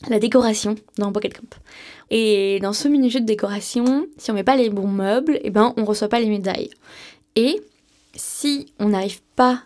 la 0.08 0.18
décoration 0.18 0.74
dans 0.98 1.12
Pocket 1.12 1.38
Camp. 1.38 1.54
Et 2.10 2.58
dans 2.60 2.72
ce 2.72 2.88
mini-jeu 2.88 3.20
de 3.20 3.26
décoration, 3.26 4.08
si 4.16 4.32
on 4.32 4.34
met 4.34 4.42
pas 4.42 4.56
les 4.56 4.70
bons 4.70 4.88
meubles, 4.88 5.38
eh 5.44 5.50
ben 5.50 5.72
on 5.76 5.84
reçoit 5.84 6.08
pas 6.08 6.18
les 6.18 6.28
médailles. 6.28 6.70
Et 7.36 7.60
si 8.16 8.66
on 8.80 8.88
n'arrive 8.88 9.22
pas 9.36 9.62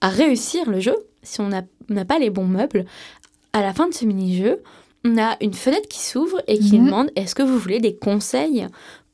à 0.00 0.08
réussir 0.08 0.70
le 0.70 0.78
jeu, 0.78 0.94
si 1.24 1.40
on 1.40 1.48
n'a 1.48 2.04
pas 2.04 2.18
les 2.20 2.30
bons 2.30 2.46
meubles, 2.46 2.84
à 3.54 3.62
la 3.62 3.72
fin 3.72 3.88
de 3.88 3.94
ce 3.94 4.04
mini-jeu, 4.04 4.62
on 5.06 5.16
a 5.16 5.36
une 5.40 5.54
fenêtre 5.54 5.88
qui 5.88 6.00
s'ouvre 6.00 6.42
et 6.46 6.58
qui 6.58 6.78
Mhm. 6.78 6.84
demande 6.86 7.10
est-ce 7.16 7.34
que 7.34 7.42
vous 7.42 7.58
voulez 7.58 7.80
des 7.80 7.94
conseils 7.96 8.66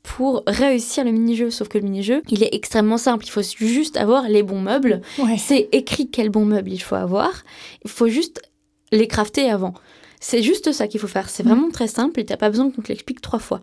pour 0.03 0.43
réussir 0.47 1.03
le 1.05 1.11
mini-jeu? 1.11 1.49
Sauf 1.51 1.67
que 1.69 1.77
le 1.77 1.83
mini-jeu, 1.85 2.21
il 2.29 2.43
est 2.43 2.53
extrêmement 2.53 2.97
simple. 2.97 3.25
Il 3.25 3.29
faut 3.29 3.41
juste 3.57 3.95
avoir 3.97 4.27
les 4.27 4.43
bons 4.43 4.59
meubles. 4.61 5.01
Ouais. 5.19 5.37
C'est 5.37 5.69
écrit 5.71 6.09
quel 6.09 6.29
bon 6.29 6.43
meuble 6.45 6.71
il 6.71 6.79
faut 6.81 6.95
avoir. 6.95 7.43
Il 7.85 7.91
faut 7.91 8.07
juste 8.07 8.41
les 8.91 9.07
crafter 9.07 9.49
avant. 9.49 9.73
C'est 10.19 10.41
juste 10.43 10.71
ça 10.71 10.87
qu'il 10.87 10.99
faut 10.99 11.07
faire. 11.07 11.29
C'est 11.29 11.43
Mhm. 11.43 11.51
vraiment 11.51 11.69
très 11.71 11.87
simple 11.87 12.19
et 12.19 12.25
t'as 12.25 12.37
pas 12.37 12.49
besoin 12.49 12.69
qu'on 12.71 12.81
te 12.81 12.89
l'explique 12.89 13.21
trois 13.21 13.39
fois. 13.39 13.61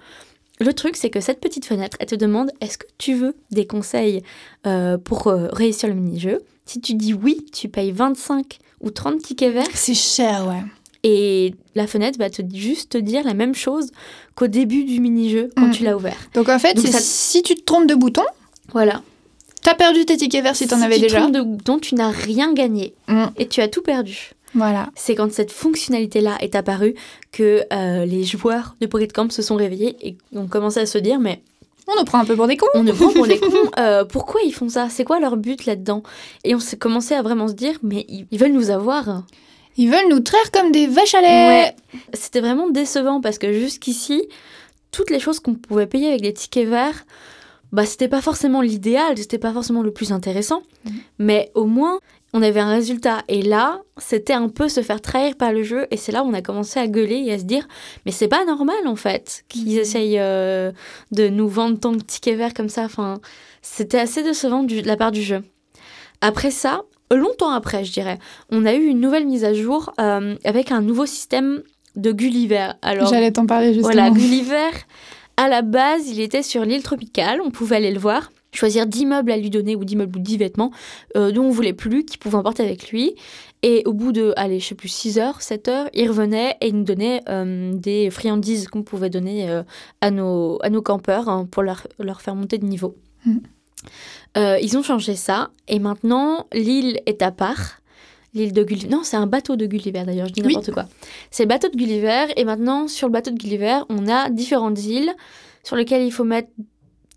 Le 0.60 0.72
truc, 0.72 0.96
c'est 0.96 1.08
que 1.10 1.20
cette 1.20 1.40
petite 1.40 1.64
fenêtre, 1.66 1.96
elle 2.00 2.08
te 2.08 2.16
demande 2.16 2.50
est-ce 2.60 2.78
que 2.78 2.86
tu 2.98 3.14
veux 3.14 3.36
des 3.52 3.66
conseils 3.66 4.22
euh, 4.66 4.98
pour 4.98 5.28
euh, 5.28 5.46
réussir 5.52 5.88
le 5.88 5.94
mini-jeu? 5.94 6.40
Si 6.68 6.80
tu 6.80 6.94
dis 6.94 7.14
oui, 7.14 7.46
tu 7.52 7.68
payes 7.68 7.92
25 7.92 8.58
ou 8.82 8.90
30 8.90 9.18
tickets 9.22 9.52
verts 9.54 9.66
C'est 9.74 9.94
cher, 9.94 10.46
ouais. 10.46 10.62
et 11.02 11.54
la 11.74 11.86
fenêtre 11.86 12.18
va 12.18 12.28
te 12.28 12.42
juste 12.54 12.90
te 12.90 12.98
dire 12.98 13.24
la 13.24 13.32
même 13.34 13.54
chose 13.54 13.90
qu'au 14.34 14.46
début 14.48 14.84
du 14.84 15.00
mini-jeu 15.00 15.48
quand 15.56 15.68
Mm. 15.68 15.72
tu 15.72 15.84
l'as 15.84 15.96
ouvert. 15.96 16.16
Donc 16.34 16.48
en 16.48 16.58
fait, 16.58 16.74
Donc 16.74 16.84
c'est 16.86 16.92
ça- 16.92 17.00
si 17.00 17.42
tu 17.42 17.54
te 17.54 17.62
trompes 17.62 17.86
de 17.88 17.94
bouton, 17.94 18.24
Voilà. 18.72 19.02
t'as 19.62 19.74
perdu 19.74 20.04
tes 20.04 20.16
tickets 20.18 20.42
verts 20.42 20.56
si 20.56 20.66
t'en 20.68 20.80
avais 20.82 20.96
tu 20.96 21.00
déjà. 21.02 21.20
trompes 21.20 21.32
de 21.32 21.40
bouton, 21.40 21.78
tu 21.78 21.94
n'as 21.94 22.10
rien 22.10 22.52
gagné 22.52 22.94
Mm. 23.08 23.26
et 23.38 23.48
tu 23.48 23.60
as 23.62 23.68
tout 23.68 23.82
perdu. 23.82 24.32
Voilà. 24.54 24.90
C'est 24.94 25.14
quand 25.14 25.30
cette 25.32 25.52
fonctionnalité-là 25.52 26.36
est 26.40 26.54
apparue 26.54 26.94
que 27.32 27.64
euh, 27.72 28.04
les 28.04 28.24
joueurs 28.24 28.76
de 28.80 28.86
Pocket 28.86 29.12
Camp 29.12 29.30
se 29.30 29.42
sont 29.42 29.56
réveillés 29.56 29.96
et 30.02 30.16
ont 30.34 30.46
commencé 30.46 30.80
à 30.80 30.86
se 30.86 30.98
dire 30.98 31.18
mais 31.20 31.42
On 31.90 31.98
nous 31.98 32.04
prend 32.04 32.18
un 32.18 32.24
peu 32.26 32.36
pour 32.36 32.46
des 32.46 32.56
cons. 32.56 32.66
on 32.74 32.82
ne 32.82 32.92
prend 32.92 33.10
pour 33.12 33.26
des 33.26 33.38
cons, 33.40 33.48
euh, 33.78 34.04
pourquoi 34.04 34.40
ils 34.44 34.52
font 34.52 34.68
ça? 34.68 34.88
C'est 34.90 35.04
quoi 35.04 35.18
leur 35.20 35.36
but 35.38 35.64
là-dedans? 35.64 36.02
Et 36.44 36.54
on 36.54 36.60
s'est 36.60 36.76
commencé 36.76 37.14
à 37.14 37.22
vraiment 37.22 37.48
se 37.48 37.54
dire 37.54 37.78
mais 37.82 38.04
ils, 38.08 38.38
veulent 38.38 38.52
nous 38.52 38.70
avoir. 38.70 39.22
Ils 39.78 39.90
veulent 39.90 40.08
nous 40.10 40.20
traire 40.20 40.50
comme 40.52 40.70
des 40.70 40.86
vaches 40.86 41.14
à 41.14 41.20
lait. 41.22 41.74
C'était 42.12 42.40
vraiment 42.40 42.68
décevant 42.68 43.20
parce 43.20 43.38
que 43.38 43.52
jusqu'ici, 43.52 44.28
toutes 44.90 45.10
les 45.10 45.20
choses 45.20 45.40
qu'on 45.40 45.54
pouvait 45.54 45.86
payer 45.86 46.08
avec 46.08 46.20
des 46.20 46.32
tickets 46.34 46.68
verts, 46.68 47.06
bah 47.72 47.86
c'était 47.86 48.08
pas 48.08 48.22
forcément 48.22 48.60
l'idéal, 48.60 49.16
c'était 49.16 49.38
pas 49.38 49.52
forcément 49.52 49.82
le 49.82 49.90
plus 49.92 50.12
intéressant, 50.12 50.62
Mhm. 50.84 50.92
mais 51.18 51.50
au 51.54 51.64
moins 51.64 51.98
on 52.34 52.42
avait 52.42 52.60
un 52.60 52.70
résultat. 52.70 53.22
Et 53.28 53.42
là, 53.42 53.80
c'était 53.96 54.32
un 54.34 54.48
peu 54.48 54.68
se 54.68 54.82
faire 54.82 55.00
trahir 55.00 55.36
par 55.36 55.52
le 55.52 55.62
jeu, 55.62 55.86
et 55.90 55.96
c'est 55.96 56.12
là 56.12 56.22
où 56.22 56.26
on 56.28 56.34
a 56.34 56.42
commencé 56.42 56.78
à 56.78 56.86
gueuler 56.86 57.22
et 57.26 57.32
à 57.32 57.38
se 57.38 57.44
dire, 57.44 57.66
mais 58.06 58.12
c'est 58.12 58.28
pas 58.28 58.44
normal 58.44 58.86
en 58.86 58.96
fait 58.96 59.44
qu'ils 59.48 59.72
Mhm. 59.74 59.78
essayent 59.78 60.18
euh, 60.18 60.72
de 61.12 61.28
nous 61.28 61.48
vendre 61.48 61.78
tant 61.80 61.92
de 61.92 62.02
tickets 62.02 62.36
verts 62.36 62.54
comme 62.54 62.68
ça. 62.68 62.82
Enfin, 62.84 63.20
c'était 63.62 63.98
assez 63.98 64.22
décevant 64.22 64.62
de 64.62 64.80
la 64.82 64.96
part 64.96 65.12
du 65.12 65.22
jeu. 65.22 65.42
Après 66.20 66.50
ça, 66.50 66.82
longtemps 67.10 67.50
après, 67.50 67.84
je 67.84 67.92
dirais, 67.92 68.18
on 68.50 68.66
a 68.66 68.74
eu 68.74 68.84
une 68.86 69.00
nouvelle 69.00 69.26
mise 69.26 69.44
à 69.44 69.54
jour 69.54 69.92
euh, 70.00 70.34
avec 70.44 70.70
un 70.72 70.80
nouveau 70.82 71.06
système 71.06 71.62
de 71.96 72.12
Gulliver. 72.12 72.70
Alors, 72.82 73.08
J'allais 73.08 73.32
t'en 73.32 73.46
parler 73.46 73.72
justement. 73.72 73.92
voilà, 73.92 74.10
Gulliver, 74.10 74.70
à 75.36 75.48
la 75.48 75.62
base, 75.62 76.08
il 76.08 76.20
était 76.20 76.42
sur 76.42 76.64
l'île 76.64 76.82
tropicale, 76.82 77.40
on 77.44 77.50
pouvait 77.50 77.76
aller 77.76 77.92
le 77.92 77.98
voir, 77.98 78.30
choisir 78.52 78.86
10 78.86 79.06
meubles 79.06 79.30
à 79.30 79.36
lui 79.36 79.50
donner, 79.50 79.76
ou 79.76 79.84
10 79.84 79.96
meubles 79.96 80.16
ou 80.18 80.20
10 80.20 80.38
vêtements, 80.38 80.70
euh, 81.16 81.30
dont 81.32 81.44
on 81.44 81.50
voulait 81.50 81.72
plus, 81.72 82.04
qu'il 82.04 82.18
pouvait 82.18 82.36
emporter 82.36 82.62
avec 82.62 82.90
lui. 82.90 83.14
Et 83.62 83.82
au 83.86 83.92
bout 83.92 84.12
de, 84.12 84.32
allez, 84.36 84.60
je 84.60 84.66
sais 84.68 84.74
plus, 84.74 84.88
6 84.88 85.18
heures, 85.18 85.42
7 85.42 85.68
heures, 85.68 85.88
il 85.92 86.08
revenait 86.08 86.56
et 86.60 86.68
il 86.68 86.76
nous 86.76 86.84
donnait 86.84 87.22
euh, 87.28 87.72
des 87.74 88.08
friandises 88.10 88.68
qu'on 88.68 88.82
pouvait 88.82 89.10
donner 89.10 89.50
euh, 89.50 89.62
à, 90.00 90.10
nos, 90.10 90.58
à 90.62 90.70
nos 90.70 90.82
campeurs 90.82 91.28
hein, 91.28 91.46
pour 91.50 91.62
leur, 91.62 91.86
leur 91.98 92.20
faire 92.20 92.34
monter 92.36 92.58
de 92.58 92.66
niveau. 92.66 92.96
Euh, 94.36 94.58
ils 94.62 94.76
ont 94.76 94.82
changé 94.82 95.14
ça, 95.14 95.50
et 95.66 95.78
maintenant, 95.78 96.46
l'île 96.52 97.00
est 97.06 97.22
à 97.22 97.30
part. 97.30 97.80
L'île 98.34 98.52
de 98.52 98.62
Gulliver. 98.62 98.88
Non, 98.88 99.00
c'est 99.02 99.16
un 99.16 99.26
bateau 99.26 99.56
de 99.56 99.66
Gulliver 99.66 100.04
d'ailleurs, 100.04 100.28
je 100.28 100.32
dis 100.34 100.42
Oui. 100.42 100.48
n'importe 100.48 100.72
quoi. 100.72 100.86
C'est 101.30 101.44
le 101.44 101.48
bateau 101.48 101.68
de 101.68 101.76
Gulliver, 101.76 102.26
et 102.36 102.44
maintenant, 102.44 102.86
sur 102.86 103.08
le 103.08 103.12
bateau 103.12 103.30
de 103.30 103.38
Gulliver, 103.38 103.80
on 103.88 104.06
a 104.06 104.30
différentes 104.30 104.82
îles 104.84 105.12
sur 105.64 105.76
lesquelles 105.76 106.04
il 106.04 106.12
faut 106.12 106.24
mettre 106.24 106.50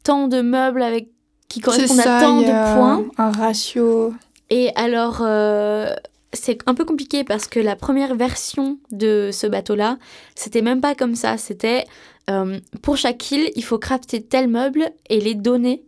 tant 0.03 0.27
de 0.27 0.41
meubles 0.41 0.81
avec 0.81 1.09
qui 1.51 1.59
correspondent 1.59 1.99
ça, 1.99 2.17
à 2.17 2.21
tant 2.21 2.39
il 2.39 2.47
y 2.47 2.49
a 2.49 2.71
de 2.71 2.77
points. 2.77 3.05
Un 3.17 3.31
ratio. 3.31 4.13
Et 4.49 4.71
alors, 4.75 5.19
euh, 5.21 5.93
c'est 6.33 6.59
un 6.65 6.73
peu 6.73 6.85
compliqué 6.85 7.23
parce 7.23 7.47
que 7.47 7.59
la 7.59 7.75
première 7.75 8.15
version 8.15 8.77
de 8.91 9.29
ce 9.33 9.47
bateau-là, 9.47 9.97
c'était 10.35 10.61
même 10.61 10.81
pas 10.81 10.95
comme 10.95 11.15
ça. 11.15 11.37
C'était 11.37 11.85
euh, 12.29 12.59
pour 12.81 12.97
chaque 12.97 13.31
île, 13.31 13.51
il 13.55 13.63
faut 13.63 13.79
crafter 13.79 14.21
tel 14.21 14.47
meuble 14.47 14.91
et 15.09 15.19
les 15.19 15.35
donner. 15.35 15.83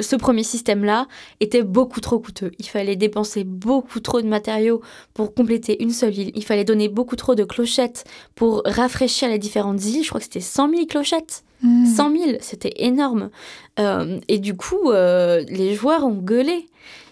Ce 0.00 0.14
premier 0.14 0.44
système-là 0.44 1.06
était 1.40 1.62
beaucoup 1.62 2.00
trop 2.00 2.18
coûteux. 2.20 2.52
Il 2.58 2.66
fallait 2.66 2.94
dépenser 2.94 3.42
beaucoup 3.44 3.98
trop 3.98 4.20
de 4.20 4.28
matériaux 4.28 4.80
pour 5.12 5.34
compléter 5.34 5.82
une 5.82 5.90
seule 5.90 6.16
île. 6.16 6.32
Il 6.36 6.44
fallait 6.44 6.64
donner 6.64 6.88
beaucoup 6.88 7.16
trop 7.16 7.34
de 7.34 7.44
clochettes 7.44 8.04
pour 8.36 8.62
rafraîchir 8.64 9.28
les 9.28 9.38
différentes 9.38 9.84
îles. 9.84 10.04
Je 10.04 10.08
crois 10.08 10.20
que 10.20 10.24
c'était 10.24 10.40
100 10.40 10.70
000 10.70 10.86
clochettes. 10.86 11.42
Hmm. 11.62 11.84
100 11.84 12.16
000, 12.16 12.38
c'était 12.40 12.74
énorme. 12.76 13.30
Euh, 13.80 14.20
et 14.28 14.38
du 14.38 14.56
coup, 14.56 14.90
euh, 14.90 15.44
les 15.48 15.74
joueurs 15.74 16.04
ont 16.04 16.14
gueulé. 16.14 16.68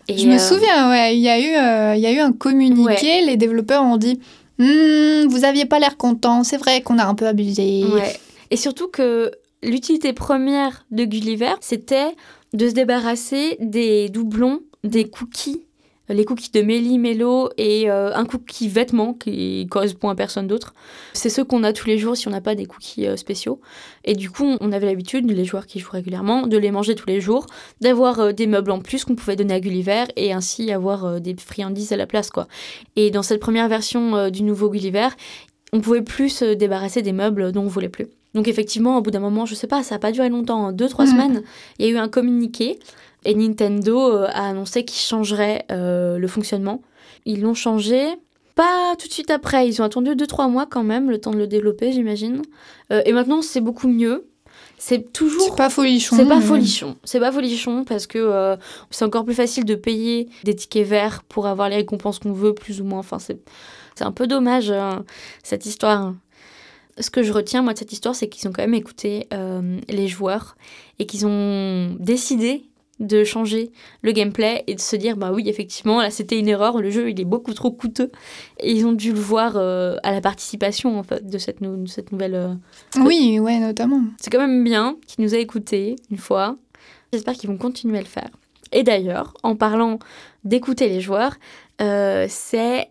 Et, 0.07 0.17
Je 0.17 0.29
me 0.29 0.35
euh, 0.35 0.39
souviens, 0.39 0.89
ouais, 0.89 1.17
il 1.17 1.21
y, 1.21 1.29
a 1.29 1.41
eu, 1.41 1.97
il 1.97 2.01
y 2.01 2.07
a 2.07 2.13
eu 2.13 2.21
un 2.21 2.31
communiqué, 2.33 3.23
les 3.27 3.37
développeurs 3.37 3.83
ont 3.83 3.97
dit 3.97 4.21
Hmm, 4.59 5.27
Vous 5.29 5.45
aviez 5.45 5.67
pas 5.67 5.79
l'air 5.79 5.97
content, 5.97 6.45
c'est 6.45 6.57
vrai 6.57 6.81
qu'on 6.81 6.99
a 6.99 7.05
un 7.05 7.15
peu 7.15 7.27
abusé. 7.27 7.85
Ouais. 7.85 8.17
Et 8.51 8.57
surtout 8.57 8.89
que 8.89 9.33
l'utilité 9.63 10.13
première 10.13 10.87
de 10.91 11.05
Gulliver, 11.05 11.55
c'était 11.61 12.15
de 12.57 12.69
se 12.69 12.75
débarrasser 12.75 13.59
des 13.61 14.09
doublons, 14.09 14.61
des 14.83 15.05
cookies, 15.05 15.67
les 16.09 16.25
cookies 16.25 16.53
de 16.53 16.63
Méli, 16.63 16.99
Mélo 16.99 17.51
et 17.59 17.91
euh, 17.91 18.15
un 18.15 18.25
cookie 18.25 18.69
vêtement 18.69 19.13
qui 19.13 19.67
correspond 19.71 20.09
à 20.09 20.15
personne 20.15 20.47
d'autre. 20.47 20.73
C'est 21.13 21.29
ceux 21.29 21.45
qu'on 21.45 21.65
a 21.65 21.75
tous 21.75 21.87
les 21.87 21.99
jours 21.99 22.17
si 22.17 22.29
on 22.29 22.31
n'a 22.31 22.41
pas 22.41 22.55
des 22.55 22.65
cookies 22.65 23.09
euh, 23.09 23.17
spéciaux. 23.17 23.61
Et 24.05 24.15
du 24.15 24.31
coup, 24.31 24.57
on 24.61 24.73
avait 24.73 24.87
l'habitude, 24.87 25.31
les 25.31 25.45
joueurs 25.45 25.67
qui 25.67 25.81
jouent 25.81 25.91
régulièrement, 25.91 26.47
de 26.47 26.57
les 26.57 26.71
manger 26.71 26.95
tous 26.95 27.09
les 27.09 27.21
jours, 27.21 27.47
d'avoir 27.83 28.21
euh, 28.21 28.33
des 28.33 28.47
meubles 28.47 28.71
en 28.71 28.81
plus 28.81 29.05
qu'on 29.05 29.17
pouvait 29.17 29.37
donner 29.37 29.55
à 29.55 29.61
Gulliver 29.61 30.05
et 30.17 30.33
ainsi 30.33 30.73
avoir 30.73 31.21
des 31.21 31.37
friandises 31.37 31.93
à 31.93 31.97
la 31.97 32.07
place. 32.07 32.31
quoi. 32.31 32.49
Et 32.95 33.11
dans 33.11 33.23
cette 33.23 33.41
première 33.41 33.69
version 33.69 34.31
du 34.31 34.45
nouveau 34.45 34.71
Gulliver, 34.71 35.09
on 35.73 35.81
pouvait 35.81 36.03
plus 36.03 36.31
se 36.31 36.55
débarrasser 36.55 37.03
des 37.03 37.13
meubles 37.13 37.53
dont 37.53 37.65
on 37.65 37.69
voulait 37.69 37.91
plus. 37.91 38.07
Donc 38.37 38.47
effectivement, 38.47 38.99
au 38.99 39.01
bout 39.01 39.11
d'un 39.11 39.19
moment, 39.19 39.47
je 39.47 39.55
sais 39.57 39.67
pas, 39.67 39.83
ça 39.83 39.97
n'a 39.97 39.99
pas 39.99 40.13
duré 40.13 40.29
longtemps, 40.29 40.67
hein, 40.69 40.73
deux, 40.73 40.89
trois 40.89 41.07
Mhm. 41.07 41.11
semaines, 41.11 41.43
il 41.79 41.87
y 41.87 41.89
a 41.89 41.93
eu 41.93 41.97
un 41.97 42.09
communiqué 42.09 42.79
Et 43.25 43.35
Nintendo 43.35 43.99
euh, 44.13 44.27
a 44.29 44.51
annoncé 44.51 44.85
qu'ils 44.85 45.01
changeraient 45.01 45.65
euh, 45.73 46.17
le 46.17 46.29
fonctionnement. 46.29 46.83
Ils 47.25 47.41
l'ont 47.41 47.55
changé 47.55 48.05
pas 48.55 48.95
tout 49.01 49.09
de 49.09 49.13
suite 49.13 49.31
après. 49.33 49.67
Ils 49.67 49.83
ont 49.83 49.85
attendu 49.85 50.11
2-3 50.15 50.49
mois 50.49 50.65
quand 50.67 50.85
même, 50.85 51.11
le 51.11 51.19
temps 51.19 51.33
de 51.33 51.39
le 51.39 51.49
développer, 51.49 51.91
j'imagine. 51.91 52.43
Euh, 52.93 53.03
et 53.05 53.13
maintenant, 53.13 53.43
c'est 53.43 53.61
beaucoup 53.61 53.89
mieux. 53.89 54.29
C'est 54.79 55.13
toujours. 55.13 55.43
C'est 55.51 55.57
pas 55.57 55.71
folichon. 55.71 56.15
C'est 56.15 56.27
pas 56.29 56.41
folichon. 56.41 56.97
C'est 57.03 57.19
pas 57.19 57.33
folichon 57.33 57.85
parce 57.85 58.07
que 58.07 58.19
euh, 58.19 58.57
c'est 58.91 59.05
encore 59.05 59.25
plus 59.25 59.35
facile 59.35 59.65
de 59.65 59.75
payer 59.75 60.29
des 60.45 60.55
tickets 60.55 60.87
verts 60.87 61.23
pour 61.25 61.47
avoir 61.49 61.69
les 61.69 61.77
récompenses 61.77 62.19
qu'on 62.21 62.33
veut, 62.33 62.55
plus 62.55 62.81
ou 62.81 62.85
moins. 62.85 63.01
Enfin, 63.01 63.19
c'est 63.19 63.39
c'est 63.97 64.05
un 64.05 64.13
peu 64.13 64.27
dommage, 64.27 64.71
euh, 64.71 64.93
cette 65.43 65.65
histoire. 65.67 66.13
Ce 66.99 67.11
que 67.11 67.23
je 67.23 67.33
retiens, 67.33 67.63
moi, 67.63 67.73
de 67.75 67.79
cette 67.79 67.93
histoire, 67.93 68.15
c'est 68.15 68.29
qu'ils 68.29 68.49
ont 68.49 68.53
quand 68.53 68.63
même 68.63 68.75
écouté 68.75 69.27
euh, 69.35 69.79
les 69.89 70.09
joueurs 70.09 70.57
et 70.99 71.07
qu'ils 71.07 71.27
ont 71.27 71.95
décidé 72.01 72.65
de 72.99 73.25
changer 73.25 73.71
le 74.01 74.13
gameplay 74.13 74.65
et 74.67 74.75
de 74.75 74.81
se 74.81 74.97
dire, 74.97 75.19
bah 75.19 75.31
oui, 75.31 75.47
effectivement, 75.51 76.01
là, 76.01 76.09
c'était 76.11 76.39
une 76.39 76.49
erreur. 76.49 76.81
Le 76.81 76.89
jeu, 76.91 77.11
il 77.11 77.21
est 77.21 77.27
beaucoup 77.27 77.53
trop 77.53 77.71
coûteux. 77.71 78.11
Et 78.61 78.73
ils 78.73 78.87
ont 78.87 78.95
dû 78.95 79.13
le 79.13 79.21
voir 79.21 79.57
euh, 79.57 79.97
à 80.03 80.13
la 80.13 80.23
participation, 80.23 80.99
en 80.99 81.03
fait, 81.03 81.29
de 81.29 81.37
cette, 81.37 81.61
nou- 81.61 81.83
de 81.83 81.89
cette 81.89 82.11
nouvelle... 82.13 82.35
euh, 82.35 82.55
Oui, 82.99 83.39
ouais, 83.39 83.59
notamment. 83.59 84.01
c'est 84.19 84.31
quand 84.31 84.39
même 84.39 84.65
bien 84.65 84.97
qu'il 85.07 85.23
nous 85.25 85.35
a 85.35 85.39
écoutés 85.39 85.97
une 86.11 86.17
fois. 86.17 86.57
J'espère 87.13 87.35
qu'ils 87.35 87.51
vont 87.51 87.59
continuer 87.59 87.99
à 87.99 88.01
le 88.03 88.07
faire. 88.07 88.31
Et 88.73 88.83
d'ailleurs, 88.83 89.35
en 89.43 89.55
parlant 89.57 89.99
d'écouter 90.45 90.89
les 90.89 91.03
joueurs, 91.03 91.35
euh, 91.83 92.27
c'est 92.31 92.89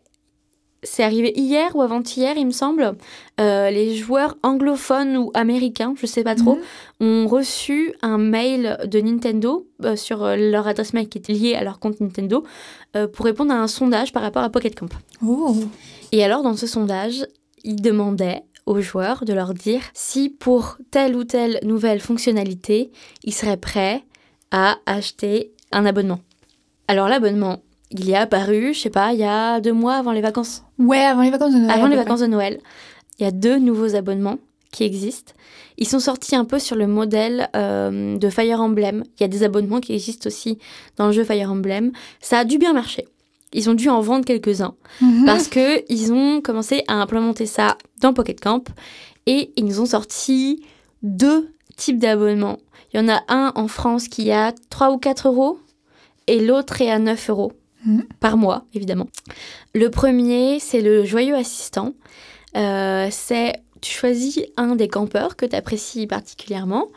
c'est 0.85 1.03
arrivé 1.03 1.33
hier 1.35 1.75
ou 1.75 1.81
avant-hier, 1.81 2.35
il 2.37 2.45
me 2.45 2.51
semble. 2.51 2.95
Euh, 3.41 3.69
les 3.69 3.95
joueurs 3.95 4.37
anglophones 4.43 5.17
ou 5.17 5.31
américains, 5.33 5.93
je 5.97 6.05
sais 6.05 6.23
pas 6.23 6.35
trop, 6.35 6.55
Mhm. 7.01 7.07
ont 7.07 7.27
reçu 7.27 7.93
un 8.01 8.17
mail 8.17 8.77
de 8.85 8.99
Nintendo 9.01 9.67
euh, 9.83 9.97
sur 9.97 10.23
euh, 10.23 10.35
leur 10.37 10.67
adresse 10.67 10.93
mail 10.93 11.09
qui 11.09 11.17
est 11.17 11.29
liée 11.29 11.55
à 11.55 11.63
leur 11.63 11.79
compte 11.79 11.99
Nintendo 11.99 12.45
euh, 12.95 13.07
pour 13.07 13.25
répondre 13.25 13.51
à 13.51 13.57
un 13.57 13.67
sondage 13.67 14.13
par 14.13 14.23
rapport 14.23 14.43
à 14.43 14.49
Pocket 14.49 14.79
Camp. 14.79 14.89
Oh. 15.25 15.55
Et 16.13 16.23
alors, 16.23 16.43
dans 16.43 16.55
ce 16.55 16.67
sondage, 16.67 17.25
ils 17.65 17.81
demandaient 17.81 18.43
aux 18.65 18.79
joueurs 18.79 19.25
de 19.25 19.33
leur 19.33 19.53
dire 19.53 19.81
si 19.93 20.29
pour 20.29 20.77
telle 20.91 21.15
ou 21.15 21.23
telle 21.23 21.59
nouvelle 21.63 21.99
fonctionnalité, 21.99 22.91
ils 23.23 23.33
seraient 23.33 23.57
prêts 23.57 24.03
à 24.51 24.77
acheter 24.85 25.51
un 25.71 25.85
abonnement. 25.85 26.19
Alors 26.87 27.09
l'abonnement, 27.09 27.61
il 27.91 28.09
est 28.09 28.15
apparu, 28.15 28.73
je 28.73 28.79
sais 28.79 28.89
pas, 28.89 29.13
il 29.13 29.19
y 29.19 29.23
a 29.23 29.59
deux 29.59 29.73
mois 29.73 29.95
avant 29.95 30.11
les 30.11 30.21
vacances. 30.21 30.63
Ouais, 30.79 30.99
avant 30.99 31.21
les 31.21 31.29
vacances 31.29 31.53
de 31.53 31.59
Noël. 31.59 31.71
Avant 31.71 31.87
les 31.87 31.95
vacances 31.95 32.21
de 32.21 32.27
Noël, 32.27 32.59
il 33.19 33.23
y 33.23 33.27
a 33.27 33.31
deux 33.31 33.57
nouveaux 33.59 33.95
abonnements 33.95 34.37
qui 34.71 34.83
existent. 34.83 35.33
Ils 35.77 35.87
sont 35.87 35.99
sortis 35.99 36.35
un 36.35 36.45
peu 36.45 36.59
sur 36.59 36.75
le 36.75 36.87
modèle 36.87 37.49
euh, 37.55 38.17
de 38.17 38.29
Fire 38.29 38.61
Emblem. 38.61 39.03
Il 39.17 39.21
y 39.21 39.23
a 39.23 39.27
des 39.27 39.43
abonnements 39.43 39.79
qui 39.79 39.93
existent 39.93 40.27
aussi 40.27 40.57
dans 40.97 41.07
le 41.07 41.11
jeu 41.13 41.23
Fire 41.23 41.51
Emblem. 41.51 41.91
Ça 42.21 42.39
a 42.39 42.45
dû 42.45 42.57
bien 42.57 42.73
marcher. 42.73 43.05
Ils 43.53 43.69
ont 43.69 43.73
dû 43.73 43.89
en 43.89 44.01
vendre 44.01 44.25
quelques-uns. 44.25 44.75
Mhm. 45.01 45.25
parce 45.25 45.47
que 45.47 45.83
ils 45.91 46.11
ont 46.11 46.41
commencé 46.41 46.83
à 46.87 46.95
implémenter 46.95 47.45
ça 47.45 47.77
dans 48.01 48.13
Pocket 48.13 48.39
Camp 48.39 48.67
et 49.25 49.51
ils 49.55 49.65
nous 49.65 49.79
ont 49.79 49.85
sorti 49.85 50.63
deux 51.03 51.49
types 51.77 51.99
d'abonnements. 51.99 52.59
Il 52.93 52.99
y 52.99 53.03
en 53.03 53.09
a 53.09 53.21
un 53.27 53.51
en 53.55 53.67
France 53.67 54.07
qui 54.07 54.29
est 54.29 54.33
à 54.33 54.53
3 54.69 54.91
ou 54.91 54.97
4 54.97 55.27
euros 55.27 55.59
et 56.27 56.39
l'autre 56.39 56.81
est 56.81 56.91
à 56.91 56.99
9 56.99 57.29
euros 57.29 57.53
Mhm. 57.85 58.05
par 58.19 58.37
mois, 58.37 58.65
évidemment. 58.73 59.07
Le 59.73 59.89
premier, 59.89 60.59
c'est 60.59 60.81
le 60.81 61.05
joyeux 61.05 61.35
assistant. 61.35 61.93
Euh, 62.55 63.07
c'est 63.11 63.53
tu 63.81 63.91
choisis 63.91 64.39
un 64.57 64.75
des 64.75 64.87
campeurs 64.87 65.35
que 65.35 65.45
tu 65.45 65.55
apprécies 65.55 66.07
particulièrement. 66.07 66.87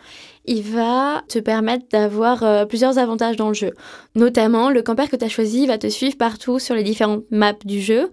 Il 0.47 0.63
va 0.63 1.23
te 1.29 1.39
permettre 1.39 1.85
d'avoir 1.91 2.43
euh, 2.43 2.65
plusieurs 2.65 2.97
avantages 2.97 3.37
dans 3.37 3.49
le 3.49 3.55
jeu. 3.55 3.73
Notamment, 4.15 4.71
le 4.71 4.81
campeur 4.81 5.11
que 5.11 5.17
tu 5.17 5.25
as 5.25 5.29
choisi 5.29 5.67
va 5.67 5.77
te 5.77 5.89
suivre 5.89 6.17
partout 6.17 6.59
sur 6.59 6.75
les 6.75 6.83
différentes 6.83 7.25
maps 7.31 7.53
du 7.67 7.83
jeu. 7.83 8.11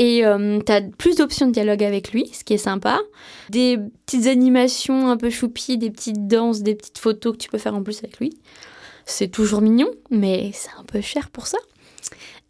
Et 0.00 0.22
tu 0.66 0.72
as 0.72 0.80
plus 0.98 1.16
d'options 1.16 1.46
de 1.46 1.52
dialogue 1.52 1.84
avec 1.84 2.10
lui, 2.12 2.28
ce 2.32 2.42
qui 2.42 2.54
est 2.54 2.58
sympa. 2.58 2.98
Des 3.50 3.78
petites 4.04 4.26
animations 4.26 5.08
un 5.08 5.16
peu 5.16 5.30
choupies, 5.30 5.78
des 5.78 5.90
petites 5.90 6.26
danses, 6.26 6.62
des 6.62 6.74
petites 6.74 6.98
photos 6.98 7.34
que 7.34 7.38
tu 7.38 7.48
peux 7.48 7.58
faire 7.58 7.74
en 7.74 7.82
plus 7.82 7.98
avec 7.98 8.18
lui. 8.18 8.36
C'est 9.04 9.28
toujours 9.28 9.60
mignon, 9.60 9.88
mais 10.10 10.50
c'est 10.52 10.70
un 10.78 10.82
peu 10.82 11.00
cher 11.00 11.30
pour 11.30 11.46
ça. 11.46 11.58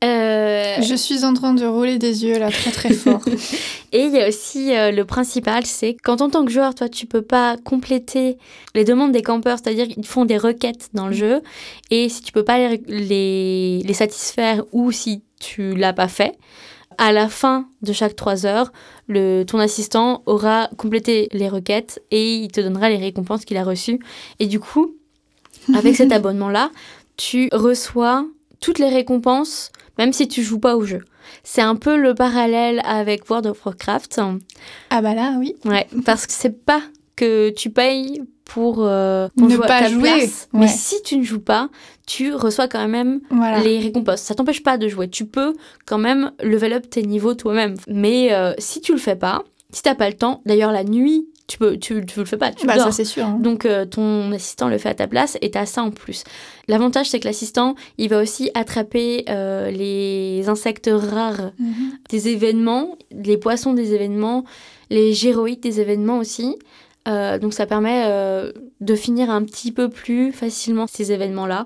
Euh, 0.04 0.76
Je 0.82 0.94
suis 0.94 1.24
en 1.24 1.32
train 1.32 1.54
de 1.54 1.64
rouler 1.64 1.98
des 1.98 2.24
yeux 2.24 2.38
là 2.38 2.50
très 2.50 2.70
très 2.70 2.92
fort. 2.92 3.22
et 3.92 4.04
il 4.04 4.12
y 4.12 4.20
a 4.20 4.28
aussi 4.28 4.74
euh, 4.74 4.90
le 4.90 5.04
principal, 5.04 5.64
c'est 5.64 5.94
quand 5.94 6.20
en 6.20 6.28
tant 6.28 6.44
que 6.44 6.50
joueur, 6.50 6.74
toi, 6.74 6.88
tu 6.88 7.06
peux 7.06 7.22
pas 7.22 7.56
compléter 7.64 8.36
les 8.74 8.84
demandes 8.84 9.12
des 9.12 9.22
campeurs, 9.22 9.58
c'est-à-dire 9.58 9.88
qu'ils 9.88 10.06
font 10.06 10.26
des 10.26 10.36
requêtes 10.36 10.90
dans 10.92 11.06
le 11.06 11.14
jeu, 11.14 11.40
et 11.90 12.08
si 12.08 12.22
tu 12.22 12.32
peux 12.32 12.44
pas 12.44 12.58
les, 12.58 12.82
les, 12.86 13.82
les 13.84 13.94
satisfaire 13.94 14.64
ou 14.72 14.92
si 14.92 15.22
tu 15.40 15.74
l'as 15.74 15.94
pas 15.94 16.08
fait, 16.08 16.36
à 16.98 17.12
la 17.12 17.28
fin 17.28 17.68
de 17.82 17.92
chaque 17.92 18.16
3 18.16 18.46
heures, 18.46 18.72
le, 19.06 19.44
ton 19.44 19.58
assistant 19.58 20.22
aura 20.26 20.68
complété 20.76 21.28
les 21.32 21.48
requêtes 21.48 22.02
et 22.10 22.36
il 22.36 22.48
te 22.48 22.60
donnera 22.60 22.88
les 22.88 22.96
récompenses 22.96 23.44
qu'il 23.44 23.56
a 23.56 23.64
reçues. 23.64 24.00
Et 24.38 24.46
du 24.46 24.60
coup, 24.60 24.94
avec 25.74 25.96
cet 25.96 26.12
abonnement-là, 26.12 26.70
tu 27.16 27.48
reçois 27.52 28.26
toutes 28.60 28.78
les 28.78 28.88
récompenses, 28.88 29.70
même 29.98 30.12
si 30.12 30.28
tu 30.28 30.42
joues 30.42 30.58
pas 30.60 30.76
au 30.76 30.84
jeu. 30.84 31.00
C'est 31.42 31.62
un 31.62 31.76
peu 31.76 31.96
le 31.96 32.14
parallèle 32.14 32.80
avec 32.84 33.28
World 33.28 33.46
of 33.46 33.64
Warcraft. 33.64 34.20
ah 34.90 35.02
bah 35.02 35.14
là, 35.14 35.34
oui. 35.38 35.54
Ouais, 35.64 35.86
parce 36.04 36.26
que 36.26 36.32
c'est 36.32 36.64
pas 36.64 36.82
que 37.16 37.50
tu 37.50 37.70
payes 37.70 38.22
pour, 38.44 38.84
euh, 38.86 39.28
pour 39.36 39.48
Ne 39.48 39.54
jouer 39.56 39.66
pas 39.66 39.80
ta 39.80 39.88
jouer, 39.88 40.02
place, 40.02 40.48
ouais. 40.52 40.60
mais 40.60 40.68
si 40.68 41.02
tu 41.02 41.16
ne 41.16 41.24
joues 41.24 41.40
pas, 41.40 41.68
tu 42.06 42.32
reçois 42.32 42.68
quand 42.68 42.86
même 42.86 43.20
Voilà. 43.30 43.58
les 43.60 43.80
récompenses. 43.80 44.20
Ça 44.22 44.34
t'empêche 44.36 44.62
pas 44.62 44.78
de 44.78 44.86
jouer. 44.86 45.08
Tu 45.08 45.24
peux 45.26 45.54
quand 45.84 45.98
même 45.98 46.30
level 46.42 46.74
up 46.74 46.88
tes 46.88 47.02
niveaux 47.02 47.34
toi-même. 47.34 47.74
Mais 47.88 48.32
euh, 48.32 48.52
si 48.58 48.80
tu 48.80 48.92
le 48.92 48.98
fais 48.98 49.16
pas, 49.16 49.42
si 49.72 49.82
t'as 49.82 49.96
pas 49.96 50.08
le 50.08 50.14
temps, 50.14 50.42
d'ailleurs 50.46 50.70
la 50.70 50.84
nuit, 50.84 51.26
tu 51.46 51.58
peux, 51.58 51.76
tu, 51.76 52.04
tu 52.06 52.18
le 52.18 52.24
fais 52.26 52.36
pas, 52.36 52.50
tu 52.52 52.66
Bah 52.66 52.74
dors. 52.76 52.86
ça 52.86 52.92
c'est 52.92 53.04
sûr. 53.04 53.24
hein. 53.24 53.38
Donc 53.40 53.66
euh, 53.66 53.84
ton 53.84 54.32
assistant 54.32 54.68
le 54.68 54.78
fait 54.78 54.88
à 54.88 54.94
ta 54.94 55.06
place 55.06 55.38
et 55.40 55.50
t'as 55.50 55.64
ça 55.66 55.82
en 55.82 55.90
plus. 55.90 56.24
L'avantage 56.68 57.08
c'est 57.10 57.20
que 57.20 57.26
l'assistant 57.28 57.74
il 57.98 58.08
va 58.08 58.20
aussi 58.20 58.50
attraper 58.54 59.24
euh, 59.28 59.70
les 59.70 60.48
insectes 60.48 60.90
rares 60.92 61.52
Mhm. 61.58 61.92
des 62.10 62.28
événements, 62.28 62.96
les 63.12 63.36
poissons 63.38 63.74
des 63.74 63.94
événements, 63.94 64.44
les 64.90 65.12
géroïdes 65.12 65.60
des 65.60 65.80
événements 65.80 66.18
aussi. 66.18 66.56
Euh, 67.08 67.38
donc 67.38 67.52
ça 67.54 67.66
permet 67.66 68.04
de 68.80 68.94
finir 68.96 69.30
un 69.30 69.42
petit 69.44 69.70
peu 69.70 69.88
plus 69.88 70.32
facilement 70.32 70.86
ces 70.88 71.12
événements-là. 71.12 71.64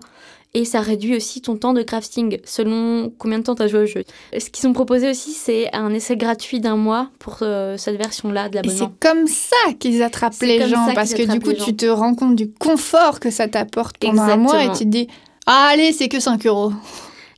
Et 0.52 0.64
ça 0.64 0.80
réduit 0.80 1.14
aussi 1.14 1.40
ton 1.40 1.56
temps 1.56 1.72
de 1.72 1.82
crafting 1.82 2.38
selon 2.44 3.12
combien 3.18 3.38
de 3.38 3.44
temps 3.44 3.54
tu 3.54 3.62
as 3.62 3.68
joué 3.68 3.80
au 3.82 3.86
jeu. 3.86 4.02
Ce 4.36 4.50
qu'ils 4.50 4.66
ont 4.66 4.72
proposé 4.72 5.08
aussi, 5.08 5.30
c'est 5.30 5.72
un 5.72 5.94
essai 5.94 6.16
gratuit 6.16 6.58
d'un 6.58 6.74
mois 6.74 7.08
pour 7.20 7.38
euh, 7.42 7.76
cette 7.76 7.96
version-là 7.96 8.48
de 8.48 8.56
l'abonnement. 8.56 8.92
c'est 9.00 9.08
comme 9.08 9.28
ça 9.28 9.72
qu'ils 9.78 10.02
attrapent 10.02 10.40
les 10.42 10.68
gens, 10.68 10.92
parce 10.92 11.14
que 11.14 11.22
du 11.22 11.38
coup, 11.38 11.52
tu 11.52 11.76
te 11.76 11.86
rends 11.86 12.16
compte 12.16 12.34
du 12.34 12.50
confort 12.50 13.20
que 13.20 13.30
ça 13.30 13.46
t'apporte 13.46 13.98
pendant 13.98 14.22
un 14.22 14.36
mois 14.36 14.64
et 14.64 14.72
tu 14.72 14.84
te 14.84 14.90
dis, 14.90 15.06
ah, 15.46 15.68
allez, 15.72 15.92
c'est 15.92 16.08
que 16.08 16.18
5 16.18 16.44
euros. 16.46 16.72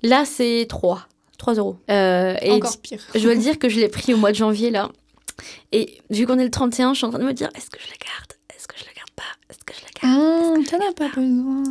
Là, 0.02 0.24
c'est 0.24 0.66
3. 0.68 1.06
3 1.38 1.54
euros. 1.54 1.76
Euh, 1.90 2.34
et 2.40 2.52
Encore 2.52 2.78
pire. 2.78 3.00
je 3.14 3.20
dois 3.20 3.34
dire 3.34 3.58
que 3.58 3.68
je 3.68 3.78
l'ai 3.78 3.88
pris 3.88 4.14
au 4.14 4.16
mois 4.16 4.30
de 4.30 4.36
janvier, 4.36 4.70
là. 4.70 4.90
Et 5.72 5.98
vu 6.10 6.26
qu'on 6.26 6.38
est 6.38 6.44
le 6.44 6.50
31, 6.50 6.92
je 6.92 6.98
suis 6.98 7.06
en 7.06 7.10
train 7.10 7.18
de 7.18 7.24
me 7.24 7.32
dire, 7.32 7.48
est-ce 7.54 7.68
que 7.68 7.78
je 7.80 7.88
la 7.88 7.96
garde? 7.96 8.32
Pas 9.16 9.22
Est-ce 9.50 9.58
que 9.64 9.74
je 9.74 9.80
la 9.84 10.14
garde 10.14 10.56
Hum, 10.58 10.64
T'en 10.64 10.78
as 10.78 10.92
pas 10.92 11.08
besoin. 11.08 11.62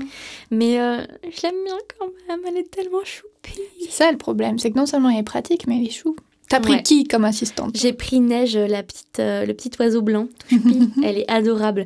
Mais 0.52 0.80
euh, 0.80 1.02
je 1.24 1.42
l'aime 1.44 1.64
bien 1.66 1.78
quand 1.98 2.08
même, 2.30 2.40
elle 2.48 2.58
est 2.58 2.72
tellement 2.72 3.04
choupie. 3.04 3.62
C'est 3.84 3.92
ça 3.92 4.12
le 4.12 4.18
problème, 4.18 4.60
c'est 4.60 4.72
que 4.72 4.78
non 4.78 4.86
seulement 4.86 5.10
il 5.10 5.20
est 5.20 5.24
pratique, 5.24 5.68
mais 5.68 5.78
il 5.78 5.88
est 5.88 5.92
chou. 5.92 6.16
T'as 6.50 6.60
pris 6.60 6.74
Ouais. 6.74 6.84
qui 6.84 7.06
comme 7.06 7.24
assistante? 7.24 7.78
J'ai 7.78 7.94
pris 7.94 8.20
Neige, 8.20 8.58
la 8.58 8.84
petite, 8.84 9.20
euh, 9.20 9.46
le 9.46 9.54
petit 9.54 9.72
oiseau 9.80 10.02
blanc, 10.02 10.28
tout 10.50 10.56
choupi. 10.58 10.90
elle 11.04 11.18
est 11.18 11.32
adorable. 11.32 11.86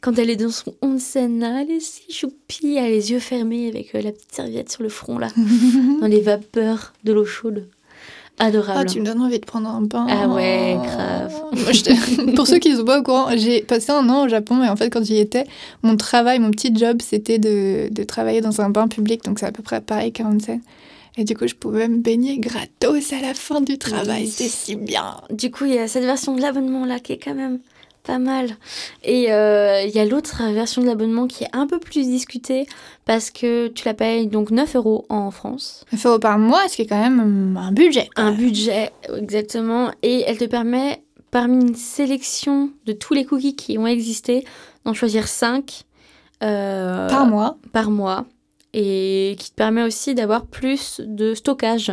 Quand 0.00 0.18
elle 0.18 0.30
est 0.30 0.36
dans 0.36 0.48
son 0.50 0.74
onsen, 0.80 1.38
là, 1.38 1.60
elle 1.62 1.70
est 1.72 1.80
si 1.80 2.10
choupie. 2.10 2.76
Elle 2.76 2.84
a 2.84 2.88
les 2.88 3.10
yeux 3.12 3.18
fermés 3.18 3.68
avec 3.68 3.94
euh, 3.94 4.00
la 4.00 4.12
petite 4.12 4.32
serviette 4.34 4.70
sur 4.72 4.82
le 4.82 4.88
front, 4.88 5.18
là, 5.18 5.28
dans 6.00 6.06
les 6.06 6.20
vapeurs 6.22 6.94
de 7.04 7.12
l'eau 7.12 7.26
chaude. 7.26 7.68
Adorable. 8.38 8.80
Ah, 8.80 8.84
tu 8.84 9.00
me 9.00 9.06
donnes 9.06 9.20
envie 9.22 9.38
de 9.40 9.44
prendre 9.46 9.68
un 9.68 9.80
bain. 9.80 10.06
Ah 10.10 10.28
ouais, 10.28 10.76
grave. 10.82 11.32
Moi, 11.52 11.72
je 11.72 11.82
te- 11.82 12.30
Pour 12.34 12.46
ceux 12.46 12.58
qui 12.58 12.70
ne 12.70 12.76
sont 12.76 12.84
pas 12.84 13.00
au 13.00 13.02
courant, 13.02 13.28
j'ai 13.36 13.62
passé 13.62 13.92
un 13.92 14.08
an 14.10 14.24
au 14.26 14.28
Japon 14.28 14.62
et 14.62 14.68
en 14.68 14.76
fait, 14.76 14.90
quand 14.90 15.02
j'y 15.04 15.16
étais, 15.18 15.44
mon 15.82 15.96
travail, 15.96 16.38
mon 16.38 16.50
petit 16.50 16.74
job, 16.76 16.98
c'était 17.02 17.38
de, 17.38 17.88
de 17.90 18.02
travailler 18.04 18.42
dans 18.42 18.60
un 18.60 18.68
bain 18.68 18.88
public. 18.88 19.24
Donc, 19.24 19.38
c'est 19.38 19.46
à 19.46 19.52
peu 19.52 19.62
près 19.62 19.80
pareil 19.80 20.12
qu'à 20.12 20.24
Onsen. 20.24 20.60
Et 21.16 21.24
du 21.24 21.34
coup, 21.34 21.46
je 21.48 21.54
pouvais 21.54 21.88
me 21.88 21.96
baigner 21.96 22.36
gratos 22.38 23.12
à 23.14 23.20
la 23.26 23.32
fin 23.32 23.62
du 23.62 23.78
travail. 23.78 24.24
Oui. 24.24 24.28
C'était 24.28 24.50
si 24.50 24.76
bien. 24.76 25.16
Du 25.30 25.50
coup, 25.50 25.64
il 25.64 25.72
y 25.72 25.78
a 25.78 25.88
cette 25.88 26.04
version 26.04 26.34
de 26.36 26.42
l'abonnement 26.42 26.84
là 26.84 26.98
qui 27.00 27.12
est 27.14 27.18
quand 27.18 27.34
même 27.34 27.58
pas 28.06 28.18
mal. 28.18 28.56
Et 29.02 29.32
euh, 29.32 29.82
il 29.82 29.90
y 29.94 29.98
a 29.98 30.04
l'autre 30.04 30.42
version 30.52 30.80
de 30.82 30.86
l'abonnement 30.86 31.26
qui 31.26 31.44
est 31.44 31.50
un 31.52 31.66
peu 31.66 31.78
plus 31.78 32.06
discutée 32.08 32.66
parce 33.04 33.30
que 33.30 33.68
tu 33.68 33.84
la 33.84 33.94
payes 33.94 34.28
donc 34.28 34.50
9 34.50 34.76
euros 34.76 35.04
en 35.08 35.30
France. 35.30 35.84
9 35.92 36.06
euros 36.06 36.18
par 36.18 36.38
mois, 36.38 36.68
ce 36.68 36.76
qui 36.76 36.82
est 36.82 36.86
quand 36.86 37.00
même 37.00 37.56
un 37.60 37.72
budget. 37.72 38.08
Un 38.16 38.32
budget, 38.32 38.92
exactement. 39.16 39.90
Et 40.02 40.22
elle 40.26 40.38
te 40.38 40.44
permet, 40.44 41.02
parmi 41.30 41.56
une 41.62 41.74
sélection 41.74 42.70
de 42.86 42.92
tous 42.92 43.14
les 43.14 43.24
cookies 43.24 43.56
qui 43.56 43.76
ont 43.78 43.86
existé, 43.86 44.44
d'en 44.84 44.94
choisir 44.94 45.26
5 45.28 45.82
Par 46.40 47.26
mois. 47.26 47.56
par 47.72 47.90
mois. 47.90 48.24
et 48.74 49.36
qui 49.38 49.50
te 49.50 49.54
permet 49.56 49.82
aussi 49.82 50.14
d'avoir 50.14 50.46
plus 50.46 51.00
de 51.04 51.34
stockage 51.34 51.92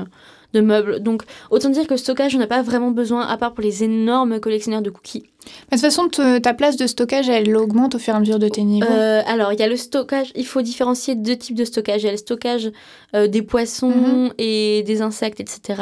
de 0.54 0.62
meubles. 0.62 1.00
Donc 1.02 1.24
autant 1.52 1.70
dire 1.70 1.88
que 1.88 1.98
stockage, 1.98 2.36
on 2.36 2.40
n'a 2.40 2.48
pas 2.48 2.62
vraiment 2.62 2.92
besoin, 2.92 3.26
à 3.28 3.38
part 3.38 3.54
pour 3.54 3.64
les 3.64 3.84
énormes 3.84 4.40
collectionneurs 4.40 4.82
de 4.82 4.90
cookies. 4.90 5.24
Mais 5.72 5.78
de 5.78 5.82
toute 5.82 5.92
façon, 5.92 6.08
ta 6.42 6.54
place 6.54 6.78
de 6.78 6.88
stockage, 6.88 7.28
elle 7.28 7.54
augmente 7.58 7.96
au 7.96 8.00
fur 8.00 8.14
et 8.14 8.18
à 8.18 8.20
mesure 8.22 8.40
de 8.40 8.48
tes 8.48 8.64
niveaux. 8.64 8.88
Euh, 8.90 9.22
alors, 9.28 9.52
il 9.52 9.60
y 9.60 9.64
a 9.64 9.68
le 9.68 9.76
stockage, 9.76 10.32
il 10.36 10.46
faut 10.46 10.62
différencier 10.62 11.16
deux 11.16 11.36
types 11.36 11.58
de 11.58 11.66
stockage. 11.66 12.04
Il 12.04 12.06
y 12.06 12.10
a 12.10 12.12
le 12.12 12.18
stockage 12.18 12.72
euh, 13.14 13.28
des 13.28 13.42
poissons 13.42 13.90
Mhm. 13.90 14.32
et 14.38 14.84
des 14.86 15.02
insectes, 15.02 15.42
etc., 15.42 15.82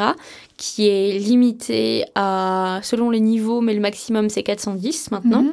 qui 0.56 0.88
est 0.88 1.16
limité 1.18 2.04
à, 2.16 2.80
selon 2.82 3.10
les 3.10 3.20
niveaux, 3.20 3.60
mais 3.60 3.74
le 3.74 3.80
maximum 3.80 4.28
c'est 4.30 4.42
410 4.42 5.10
maintenant. 5.12 5.42
Mhm. 5.42 5.52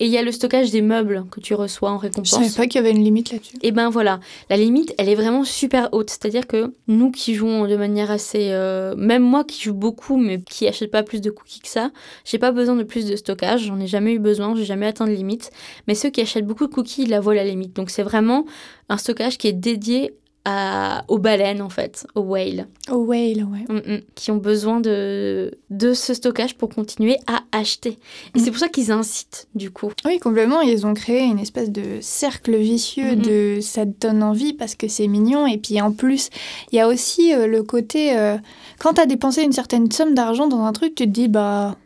Et 0.00 0.06
il 0.06 0.10
y 0.10 0.18
a 0.18 0.22
le 0.22 0.32
stockage 0.32 0.70
des 0.70 0.82
meubles 0.82 1.24
que 1.30 1.38
tu 1.40 1.54
reçois 1.54 1.90
en 1.90 1.98
Je 1.98 2.02
récompense. 2.02 2.30
savais 2.30 2.50
pas 2.56 2.66
qu'il 2.66 2.76
y 2.76 2.78
avait 2.78 2.90
une 2.90 3.04
limite 3.04 3.30
là-dessus. 3.30 3.56
Et 3.62 3.70
ben 3.72 3.88
voilà, 3.88 4.18
la 4.50 4.56
limite, 4.56 4.94
elle 4.98 5.08
est 5.08 5.14
vraiment 5.14 5.44
super 5.44 5.88
haute. 5.92 6.10
C'est-à-dire 6.10 6.46
que 6.46 6.72
nous 6.88 7.10
qui 7.10 7.34
jouons 7.34 7.66
de 7.68 7.76
manière 7.76 8.10
assez... 8.10 8.48
euh, 8.50 8.94
même 8.96 9.22
moi 9.22 9.44
qui 9.44 9.62
joue 9.62 9.74
beaucoup, 9.74 10.16
mais 10.16 10.40
qui 10.40 10.66
achète 10.66 10.90
pas 10.90 11.02
plus 11.02 11.20
de 11.20 11.30
cookies 11.30 11.60
que 11.60 11.68
ça, 11.68 11.90
j'ai 12.24 12.38
pas 12.38 12.50
besoin 12.52 12.74
de 12.74 12.82
plus 12.82 13.06
de 13.06 13.14
stockage. 13.16 13.66
J'en 13.66 13.78
ai 13.78 13.86
jamais 13.86 14.12
eu 14.14 14.18
besoin, 14.18 14.56
j'ai 14.56 14.64
jamais 14.64 14.86
atteint 14.86 15.06
de 15.06 15.12
limite. 15.12 15.50
Mais 15.86 15.94
ceux 15.94 16.10
qui 16.10 16.20
achètent 16.20 16.46
beaucoup 16.46 16.66
de 16.66 16.72
cookies, 16.72 17.04
ils 17.04 17.10
la 17.10 17.20
voient 17.20 17.34
la 17.34 17.44
limite. 17.44 17.74
Donc 17.76 17.90
c'est 17.90 18.02
vraiment 18.02 18.44
un 18.88 18.96
stockage 18.96 19.38
qui 19.38 19.46
est 19.48 19.52
dédié 19.52 20.14
à, 20.44 21.04
aux 21.08 21.18
baleines, 21.18 21.62
en 21.62 21.68
fait, 21.68 22.04
aux 22.16 22.22
whales, 22.22 22.66
Oh, 22.90 22.96
whale, 22.96 23.44
ouais. 23.44 23.64
Mm, 23.68 23.92
mm, 23.94 24.00
qui 24.16 24.30
ont 24.32 24.36
besoin 24.38 24.80
de, 24.80 25.52
de 25.70 25.94
ce 25.94 26.14
stockage 26.14 26.56
pour 26.56 26.68
continuer 26.70 27.16
à 27.28 27.42
acheter. 27.52 27.98
Et 28.34 28.38
Mm. 28.38 28.44
c'est 28.44 28.50
pour 28.50 28.58
ça 28.58 28.68
qu'ils 28.68 28.90
incitent, 28.90 29.46
du 29.54 29.70
coup. 29.70 29.92
Oui, 30.04 30.18
complètement. 30.18 30.60
Ils 30.60 30.84
ont 30.84 30.94
créé 30.94 31.20
une 31.22 31.38
espèce 31.38 31.70
de 31.70 31.98
cercle 32.00 32.56
vicieux 32.56 33.14
de 33.14 33.58
ça 33.60 33.86
te 33.86 33.92
donne 34.06 34.22
envie 34.22 34.52
parce 34.52 34.74
que 34.74 34.88
c'est 34.88 35.06
mignon. 35.06 35.46
Et 35.46 35.58
puis 35.58 35.80
en 35.80 35.92
plus, 35.92 36.28
il 36.72 36.76
y 36.76 36.80
a 36.80 36.88
aussi 36.88 37.32
euh, 37.32 37.46
le 37.46 37.62
côté. 37.62 38.16
euh, 38.18 38.36
quand 38.80 38.94
tu 38.94 39.00
as 39.00 39.06
dépensé 39.06 39.42
une 39.42 39.52
certaine 39.52 39.92
somme 39.92 40.14
d'argent 40.14 40.48
dans 40.48 40.62
un 40.64 40.72
truc, 40.72 40.94
tu 40.96 41.04
te 41.04 41.10
dis, 41.10 41.28
bah. 41.28 41.76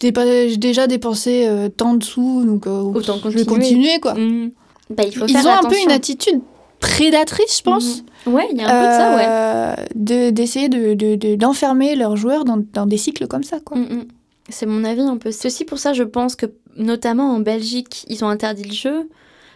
J'ai 0.00 0.56
déjà 0.56 0.86
dépensé 0.86 1.46
euh, 1.48 1.68
tant 1.68 1.94
de 1.94 2.04
sous, 2.04 2.44
donc 2.44 2.66
Autant 2.68 3.18
je 3.24 3.30
vais 3.30 3.44
continuer. 3.44 3.98
quoi. 4.00 4.14
Bah, 4.90 5.02
il 5.04 5.12
faut 5.16 5.26
Ils 5.26 5.36
faire 5.36 5.46
ont 5.46 5.66
un 5.66 5.68
peu 5.68 5.76
une 5.84 5.90
attitude 5.90 6.40
prédatrice, 6.80 7.58
je 7.58 7.62
pense. 7.62 8.02
Mhm. 8.26 8.32
Ouais, 8.34 8.48
il 8.52 8.58
y 8.58 8.62
a 8.62 8.66
un 8.68 8.82
peu 8.82 8.88
de 8.88 8.92
ça, 8.92 9.16
ouais. 9.16 9.24
euh, 9.28 9.84
de- 9.94 10.30
d'essayer 10.30 10.68
de, 10.68 10.94
de- 10.94 11.14
de- 11.16 11.34
d'enfermer 11.34 11.96
leurs 11.96 12.16
joueurs 12.16 12.44
dans, 12.44 12.62
dans 12.72 12.86
des 12.86 12.96
cycles 12.98 13.26
comme 13.26 13.42
ça. 13.44 13.58
Quoi. 13.60 13.78
Mm, 13.78 13.82
mm. 13.94 14.04
C'est 14.50 14.66
mon 14.66 14.84
avis 14.84 15.00
un 15.02 15.16
peu. 15.16 15.30
C'est 15.30 15.48
aussi 15.48 15.64
pour 15.64 15.78
ça, 15.78 15.92
je 15.92 16.02
pense 16.02 16.34
que, 16.36 16.46
notamment 16.76 17.34
en 17.34 17.40
Belgique, 17.40 18.04
ils 18.08 18.24
ont 18.24 18.28
interdit 18.28 18.64
le 18.64 18.72
jeu. 18.74 19.08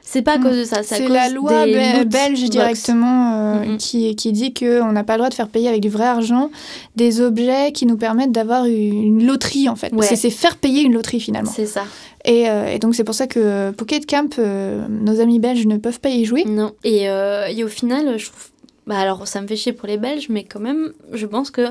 C'est 0.05 0.23
pas 0.23 0.33
à 0.35 0.39
Mm. 0.39 0.43
cause 0.43 0.57
de 0.59 0.65
ça, 0.65 0.83
c'est 0.83 1.07
la 1.09 1.29
loi 1.29 1.65
be- 1.67 2.05
belge 2.05 2.43
directement 2.51 3.33
euh, 3.35 3.65
Mhm. 3.65 3.77
qui, 3.79 4.15
qui 4.17 4.33
dit 4.33 4.53
qu'on 4.53 4.93
n'a 4.93 5.05
pas 5.05 5.15
le 5.15 5.19
droit 5.19 5.29
de 5.31 5.35
faire 5.35 5.49
payer 5.49 5.69
avec 5.69 5.81
du 5.81 5.89
vrai 5.89 6.05
argent 6.05 6.51
des 6.97 7.21
objets 7.21 7.73
qui 7.73 7.87
nous 7.87 7.97
permettent 7.97 8.33
d'avoir 8.33 8.67
une 8.67 9.25
loterie 9.27 9.69
en 9.69 9.77
fait. 9.77 9.93
Ouais. 9.95 10.07
c'est 10.15 10.31
faire 10.31 10.57
payer 10.57 10.83
une 10.83 10.93
loterie 10.95 11.21
finalement. 11.21 11.51
C'est 11.55 11.67
ça. 11.67 11.85
Et, 12.25 12.49
euh, 12.51 12.67
et 12.67 12.79
donc 12.79 12.95
c'est 12.95 13.05
pour 13.05 13.15
ça 13.15 13.27
que 13.27 13.71
Pocket 13.71 14.05
Camp, 14.07 14.39
euh, 14.39 14.85
nos 14.89 15.21
amis 15.21 15.39
belges 15.39 15.67
ne 15.67 15.77
peuvent 15.79 16.01
pas 16.01 16.11
y 16.11 16.25
jouer. 16.25 16.45
Non. 16.45 16.73
Et, 16.85 17.09
euh, 17.09 17.47
et 17.47 17.63
au 17.65 17.69
final, 17.69 18.19
je 18.19 18.27
trouve. 18.27 18.49
Bah 18.87 18.99
alors, 18.99 19.29
ça 19.29 19.41
me 19.41 19.47
fait 19.47 19.55
chier 19.57 19.73
pour 19.73 19.87
les 19.87 19.97
Belges, 19.97 20.27
mais 20.29 20.43
quand 20.43 20.59
même, 20.59 20.93
je 21.13 21.25
pense 21.27 21.53
que 21.53 21.67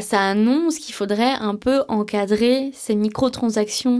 ça 0.00 0.18
annonce 0.20 0.78
qu'il 0.78 0.92
faudrait 0.94 1.34
un 1.40 1.54
peu 1.54 1.82
encadrer 1.86 2.72
ces 2.74 2.96
microtransactions 2.96 3.98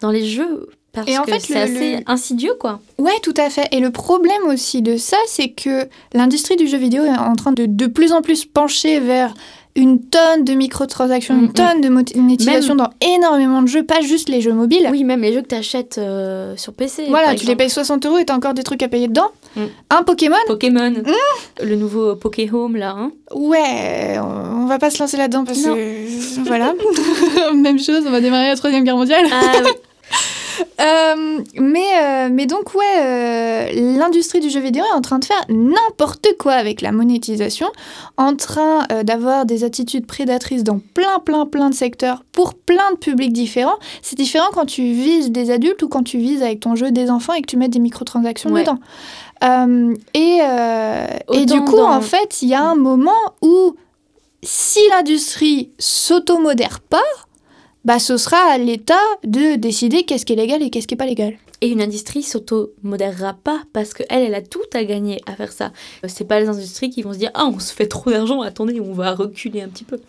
dans 0.00 0.10
les 0.10 0.24
jeux. 0.26 0.68
Parce 0.92 1.08
Et 1.08 1.16
en 1.18 1.22
que 1.24 1.32
fait, 1.32 1.40
c'est 1.40 1.56
assez 1.56 1.96
le- 1.96 2.02
insidieux, 2.06 2.52
quoi. 2.60 2.80
Ouais, 2.98 3.18
tout 3.22 3.32
à 3.38 3.48
fait. 3.48 3.66
Et 3.72 3.80
le 3.80 3.90
problème 3.90 4.42
aussi 4.48 4.82
de 4.82 4.96
ça, 4.98 5.16
c'est 5.26 5.48
que 5.48 5.88
l'industrie 6.12 6.56
du 6.56 6.66
jeu 6.68 6.76
vidéo 6.76 7.04
est 7.04 7.08
en 7.16 7.34
train 7.34 7.52
de 7.52 7.64
de 7.66 7.86
plus 7.86 8.12
en 8.12 8.20
plus 8.20 8.44
pencher 8.44 9.00
vers 9.00 9.32
une 9.74 10.02
tonne 10.02 10.44
de 10.44 10.52
microtransactions, 10.52 11.34
une 11.34 11.50
tonne 11.50 11.80
de 11.80 11.88
monétisation 11.88 12.74
dans 12.74 12.90
énormément 13.00 13.62
de 13.62 13.68
jeux, 13.68 13.82
pas 13.84 14.02
juste 14.02 14.28
les 14.28 14.42
jeux 14.42 14.52
mobiles. 14.52 14.86
Oui, 14.90 15.02
même 15.02 15.22
les 15.22 15.32
jeux 15.32 15.40
que 15.40 15.48
tu 15.48 15.54
achètes 15.54 15.98
sur 16.56 16.74
PC. 16.74 17.06
Voilà, 17.08 17.34
tu 17.34 17.46
les 17.46 17.56
payes 17.56 17.70
60 17.70 18.04
euros 18.04 18.18
et 18.18 18.26
t'as 18.26 18.36
encore 18.36 18.52
des 18.52 18.62
trucs 18.64 18.82
à 18.82 18.88
payer 18.88 19.08
dedans. 19.08 19.28
Mm. 19.56 19.60
Un 19.88 20.02
Pokémon 20.02 20.36
Pokémon. 20.46 20.90
Mmh. 20.90 21.64
Le 21.64 21.76
nouveau 21.76 22.16
Poké 22.16 22.50
Home, 22.52 22.76
là. 22.76 22.90
Hein. 22.98 23.12
Ouais, 23.34 24.18
on 24.20 24.66
va 24.66 24.78
pas 24.78 24.90
se 24.90 24.98
lancer 24.98 25.16
là-dedans 25.16 25.44
parce 25.44 25.64
Non. 25.64 25.74
que. 25.74 26.42
voilà. 26.46 26.74
Même 27.54 27.78
chose, 27.78 28.04
on 28.06 28.10
va 28.10 28.20
démarrer 28.20 28.48
la 28.48 28.56
Troisième 28.56 28.84
Guerre 28.84 28.96
mondiale. 28.98 29.24
Ah 29.32 29.52
oui. 29.64 29.70
Euh, 30.80 31.40
mais, 31.54 31.86
euh, 32.02 32.28
mais 32.32 32.46
donc, 32.46 32.74
ouais, 32.74 33.00
euh, 33.00 33.66
l'industrie 33.98 34.40
du 34.40 34.50
jeu 34.50 34.60
vidéo 34.60 34.82
est 34.84 34.96
en 34.96 35.00
train 35.00 35.18
de 35.18 35.24
faire 35.24 35.44
n'importe 35.48 36.28
quoi 36.38 36.52
avec 36.52 36.80
la 36.80 36.92
monétisation, 36.92 37.68
en 38.16 38.34
train 38.36 38.86
d'avoir 39.04 39.46
des 39.46 39.64
attitudes 39.64 40.06
prédatrices 40.06 40.64
dans 40.64 40.78
plein, 40.94 41.18
plein, 41.24 41.46
plein 41.46 41.70
de 41.70 41.74
secteurs 41.74 42.24
pour 42.32 42.54
plein 42.54 42.92
de 42.92 42.96
publics 42.98 43.32
différents. 43.32 43.78
C'est 44.02 44.16
différent 44.16 44.48
quand 44.52 44.66
tu 44.66 44.82
vises 44.82 45.30
des 45.30 45.50
adultes 45.50 45.82
ou 45.82 45.88
quand 45.88 46.02
tu 46.02 46.18
vises 46.18 46.42
avec 46.42 46.60
ton 46.60 46.74
jeu 46.76 46.90
des 46.90 47.10
enfants 47.10 47.34
et 47.34 47.42
que 47.42 47.46
tu 47.46 47.56
mets 47.56 47.68
des 47.68 47.78
microtransactions 47.78 48.50
Ouais. 48.50 48.62
dedans. 48.62 48.78
Et, 50.14 50.38
et 51.32 51.46
du 51.46 51.60
coup, 51.62 51.76
dans- 51.76 51.90
en 51.92 52.00
fait, 52.00 52.42
il 52.42 52.48
y 52.48 52.54
a 52.54 52.62
un 52.62 52.74
moment 52.76 53.10
où 53.40 53.74
si 54.42 54.80
l'industrie 54.90 55.70
s'automodère 55.78 56.80
pas, 56.80 56.98
bah, 57.84 57.98
ce 57.98 58.16
sera 58.16 58.36
à 58.52 58.58
l'État 58.58 58.94
de 59.24 59.56
décider 59.56 60.04
qu'est-ce 60.04 60.24
qui 60.26 60.32
est 60.32 60.36
légal 60.36 60.62
et 60.62 60.70
qu'est-ce 60.70 60.86
qui 60.86 60.94
est 60.94 60.96
pas 60.96 61.06
légal. 61.06 61.34
Et 61.60 61.68
une 61.68 61.80
industrie 61.82 62.22
s'auto-modérera 62.22 63.34
pas 63.44 63.62
parce 63.72 63.94
qu'elle, 63.94 64.06
elle 64.22 64.34
a 64.34 64.42
tout 64.42 64.58
à 64.74 64.82
gagner 64.84 65.20
à 65.26 65.34
faire 65.36 65.52
ça. 65.52 65.66
Euh, 66.04 66.08
C'est 66.08 66.24
pas 66.26 66.40
les 66.40 66.48
industries 66.48 66.90
qui 66.90 67.02
vont 67.02 67.12
se 67.12 67.18
dire 67.18 67.30
Ah, 67.34 67.46
on 67.46 67.58
se 67.60 67.72
fait 67.72 67.86
trop 67.86 68.10
d'argent, 68.10 68.40
attendez, 68.42 68.80
on 68.80 68.92
va 68.92 69.12
reculer 69.14 69.62
un 69.62 69.68
petit 69.68 69.84
peu. 69.84 70.00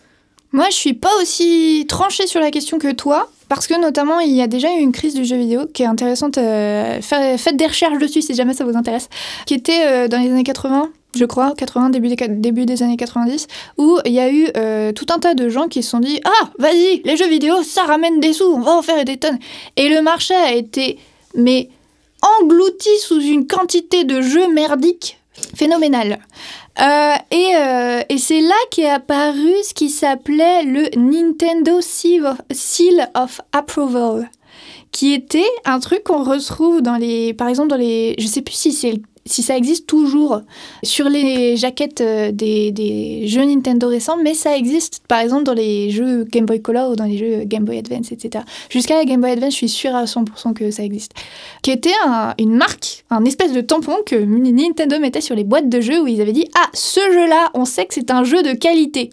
Moi, 0.52 0.66
je 0.70 0.76
suis 0.76 0.94
pas 0.94 1.10
aussi 1.22 1.86
tranchée 1.88 2.28
sur 2.28 2.40
la 2.40 2.52
question 2.52 2.78
que 2.78 2.92
toi, 2.92 3.30
parce 3.50 3.66
que 3.66 3.80
notamment, 3.82 4.20
il 4.20 4.34
y 4.34 4.42
a 4.42 4.46
déjà 4.48 4.68
eu 4.76 4.80
une 4.80 4.92
crise 4.92 5.16
du 5.16 5.26
jeu 5.26 5.36
vidéo 5.36 5.66
qui 5.74 5.82
est 5.82 5.88
intéressante. 5.88 6.38
euh, 6.38 7.02
fa- 7.02 7.38
faites 7.40 7.58
des 7.58 7.66
recherches 7.66 7.98
dessus 7.98 8.22
si 8.22 8.36
jamais 8.36 8.54
ça 8.54 8.64
vous 8.64 8.78
intéresse. 8.78 9.10
Qui 9.48 9.56
était 9.56 9.86
euh, 9.88 10.08
dans 10.08 10.20
les 10.20 10.30
années 10.30 10.44
80, 10.44 10.92
je 11.16 11.26
crois, 11.26 11.54
80, 11.56 11.92
début 11.92 12.66
des, 12.66 12.84
années 12.84 12.98
90, 12.98 13.48
où 13.78 14.00
il 14.06 14.14
y 14.14 14.20
a 14.20 14.32
eu 14.32 14.48
euh, 14.58 14.92
tout 14.92 15.06
un 15.10 15.20
tas 15.20 15.34
de 15.34 15.50
gens 15.50 15.68
qui 15.68 15.84
se 15.84 15.92
sont 15.92 16.00
dit 16.00 16.20
Ah, 16.26 16.50
vas-y, 16.60 17.02
les 17.06 17.18
jeux 17.18 17.28
vidéo, 17.28 17.62
ça 17.64 17.84
ramène 17.84 18.20
des 18.20 18.34
sous, 18.34 18.46
on 18.46 18.60
va 18.60 18.72
en 18.72 18.82
faire 18.82 19.04
des 19.06 19.18
tonnes. 19.18 19.40
Et 19.76 19.90
le 19.90 20.02
marché 20.02 20.34
a 20.34 20.54
été, 20.54 20.98
mais 21.36 21.70
englouti 22.42 22.90
sous 23.00 23.22
une 23.22 23.48
quantité 23.48 24.04
de 24.04 24.22
jeux 24.22 24.52
merdiques 24.52 25.20
phénoménale. 25.56 26.20
Euh, 26.80 27.14
et 27.30 27.56
euh, 27.56 28.02
et 28.10 28.18
c'est 28.18 28.42
là 28.42 28.56
qu'est 28.72 28.90
apparu 28.90 29.52
ce 29.64 29.74
qui 29.76 29.90
s'appelait 29.90 30.64
le 30.64 30.90
Nintendo 30.98 31.80
Seal 31.82 33.12
of, 33.14 33.42
Approval, 33.52 34.30
qui 34.92 35.14
était 35.14 35.46
un 35.66 35.80
truc 35.80 36.04
qu'on 36.04 36.24
retrouve 36.24 36.82
dans 36.82 36.96
les, 36.96 37.34
par 37.36 37.48
exemple 37.48 37.70
dans 37.70 37.78
les, 37.78 38.16
je 38.18 38.26
sais 38.26 38.42
plus 38.42 38.56
si 38.56 38.72
c'est 38.72 39.00
si 39.26 39.42
ça 39.42 39.56
existe 39.56 39.88
toujours 39.88 40.42
sur 40.84 41.08
les 41.08 41.56
jaquettes 41.56 42.02
euh, 42.02 42.32
des, 42.32 43.24
jeux 43.28 43.46
Nintendo 43.46 43.88
récents, 43.88 44.18
mais 44.22 44.34
ça 44.34 44.58
existe 44.58 45.02
par 45.08 45.20
exemple 45.20 45.44
dans 45.44 45.54
les 45.54 45.92
jeux 45.92 46.26
Game 46.26 46.46
Boy 46.46 46.62
Color 46.62 46.92
ou 46.92 46.96
dans 46.96 47.06
les 47.06 47.18
jeux 47.18 47.44
Game 47.46 47.64
Boy 47.64 47.78
Advance, 47.78 48.12
etc. 48.12 48.44
Jusqu'à 48.70 48.96
la 48.98 49.06
Game 49.06 49.22
Boy 49.22 49.32
Advance, 49.32 49.52
je 49.54 49.58
suis 49.58 49.70
sûre 49.70 49.96
à 49.96 50.06
100% 50.06 50.54
que 50.54 50.72
ça 50.72 50.84
existe. 50.84 51.14
Qui 51.62 51.72
était 51.72 51.94
un- 52.06 52.34
une 52.38 52.54
marque, 52.56 53.06
un 53.10 53.24
espèce 53.26 53.54
de 53.54 53.62
tampon 53.62 53.98
que 54.06 54.16
Nintendo 54.16 55.00
mettait 55.00 55.22
sur 55.22 55.36
les 55.36 55.44
boîtes 55.44 55.70
de 55.70 55.80
jeux 55.82 56.02
où 56.02 56.08
ils 56.08 56.22
avaient 56.22 56.34
dit 56.34 56.50
Ah, 56.56 56.70
ce 56.74 57.00
jeu-là, 57.00 57.50
on 57.54 57.66
sait 57.66 57.86
que 57.86 57.94
c'est 57.94 58.12
un 58.12 58.24
jeu 58.24 58.44
de 58.44 58.54
qualité. 58.54 59.10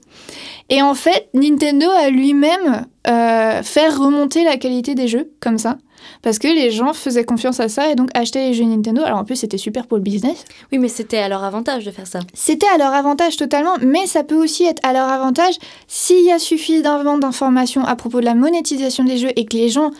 Et 0.70 0.82
en 0.82 0.94
fait, 0.94 1.28
Nintendo 1.34 1.86
a 1.88 2.10
lui-même 2.10 2.86
euh, 3.06 3.62
fait 3.62 3.88
remonter 3.88 4.44
la 4.44 4.56
qualité 4.56 4.94
des 4.94 5.08
jeux 5.08 5.30
comme 5.40 5.58
ça. 5.58 5.78
Parce 6.22 6.38
que 6.38 6.48
les 6.48 6.70
gens 6.70 6.92
faisaient 6.92 7.24
confiance 7.24 7.60
à 7.60 7.68
ça 7.68 7.90
et 7.90 7.94
donc 7.94 8.10
achetaient 8.14 8.48
les 8.48 8.54
jeux 8.54 8.64
Nintendo. 8.64 9.02
Alors 9.04 9.18
en 9.20 9.24
plus, 9.24 9.36
c'était 9.36 9.58
super 9.58 9.86
pour 9.86 9.96
le 9.96 10.02
business. 10.02 10.44
Oui, 10.72 10.78
mais 10.78 10.88
c'était 10.88 11.18
à 11.18 11.28
leur 11.28 11.44
avantage 11.44 11.84
de 11.84 11.90
faire 11.90 12.06
ça. 12.06 12.20
C'était 12.34 12.66
à 12.74 12.78
leur 12.78 12.92
avantage 12.92 13.36
totalement, 13.36 13.74
mais 13.80 14.06
ça 14.06 14.24
peut 14.24 14.36
aussi 14.36 14.64
être 14.64 14.80
à 14.86 14.92
leur 14.92 15.08
avantage 15.08 15.54
s'il 15.88 16.24
y 16.24 16.32
a 16.32 16.38
suffisamment 16.38 17.18
d'informations 17.18 17.84
à 17.84 17.96
propos 17.96 18.20
de 18.20 18.24
la 18.26 18.34
monétisation 18.34 19.04
des 19.04 19.18
jeux 19.18 19.30
et 19.36 19.44
que 19.46 19.56
les 19.56 19.68
gens 19.68 19.90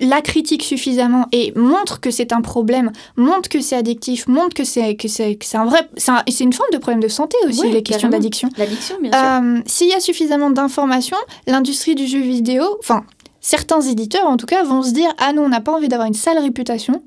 la 0.00 0.22
critiquent 0.22 0.62
suffisamment 0.62 1.26
et 1.32 1.52
montrent 1.54 2.00
que 2.00 2.10
c'est 2.10 2.32
un 2.32 2.40
problème, 2.40 2.92
montrent 3.16 3.48
que 3.50 3.60
c'est 3.60 3.76
addictif, 3.76 4.26
montrent 4.26 4.54
que 4.54 4.64
c'est 4.64 4.96
que 4.96 5.06
c'est 5.08 5.36
un 5.54 5.66
vrai, 5.66 5.80
c'est 5.98 6.10
un- 6.12 6.22
c'est 6.28 6.44
une 6.44 6.52
forme 6.54 6.70
de 6.72 6.78
problème 6.78 7.00
de 7.02 7.08
santé 7.08 7.36
aussi 7.46 7.68
les 7.70 7.82
questions 7.82 8.08
d'addiction. 8.08 8.48
L'addiction, 8.56 8.96
bien 9.02 9.12
sûr. 9.12 9.20
Euh, 9.20 9.60
S'il 9.66 9.88
y 9.88 9.92
a 9.92 10.00
suffisamment 10.00 10.48
d'informations, 10.50 11.16
l'industrie 11.46 11.94
du 11.94 12.06
jeu 12.06 12.20
vidéo, 12.20 12.64
enfin 12.80 13.04
certains 13.54 13.80
éditeurs 13.80 14.26
en 14.26 14.36
tout 14.36 14.46
cas, 14.46 14.62
vont 14.64 14.82
se 14.82 14.90
dire 14.90 15.10
ah 15.18 15.32
non, 15.32 15.42
on 15.44 15.48
n'a 15.48 15.60
pas 15.60 15.72
envie 15.72 15.88
d'avoir 15.88 16.08
une 16.08 16.14
sale 16.14 16.38
réputation. 16.38 17.02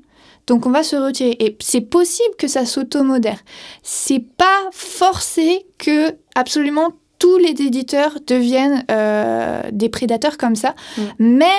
Donc 0.46 0.64
on 0.66 0.70
va 0.70 0.82
se 0.82 0.96
retirer. 0.96 1.36
Et 1.38 1.56
c'est 1.60 1.82
possible 1.82 2.34
que 2.38 2.48
ça 2.48 2.64
s'automodère. 2.64 3.40
C'est 3.82 4.24
pas 4.36 4.60
forcé 4.72 5.66
que 5.78 6.12
absolument 6.34 6.88
tous 7.18 7.36
les 7.36 7.50
éditeurs 7.50 8.14
deviennent 8.26 8.84
euh, 8.90 9.60
des 9.70 9.90
prédateurs 9.90 10.38
comme 10.38 10.56
ça. 10.56 10.74
Mm. 10.96 11.02
Mais 11.18 11.56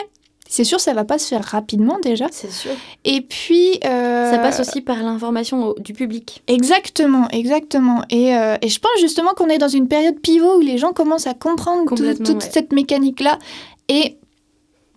c'est 0.49 0.63
sûr, 0.65 0.79
ça 0.81 0.93
va 0.93 1.05
pas 1.05 1.19
se 1.19 1.27
faire 1.27 1.43
rapidement 1.45 1.99
déjà. 2.01 2.25
C'est 2.31 2.51
sûr. 2.51 2.71
Et 3.05 3.21
puis. 3.21 3.79
euh, 3.85 4.31
Ça 4.31 4.39
passe 4.39 4.59
aussi 4.59 4.81
par 4.81 4.97
l'information 5.03 5.75
du 5.77 5.93
public. 5.93 6.41
Exactement, 6.47 7.27
exactement. 7.29 8.01
Et, 8.09 8.35
euh, 8.35 8.57
et 8.63 8.67
je 8.67 8.79
pense 8.79 8.99
justement 8.99 9.31
qu'on 9.37 9.47
est 9.49 9.59
dans 9.59 9.69
une 9.69 9.87
période 9.87 10.19
pivot 10.19 10.57
où 10.57 10.61
les 10.61 10.77
gens 10.79 10.91
commencent 10.91 11.27
à 11.27 11.35
comprendre 11.35 11.85
tout- 11.95 12.23
toute 12.23 12.43
ouais. 12.43 12.49
cette 12.51 12.73
mécanique-là. 12.73 13.37
Et 13.87 14.17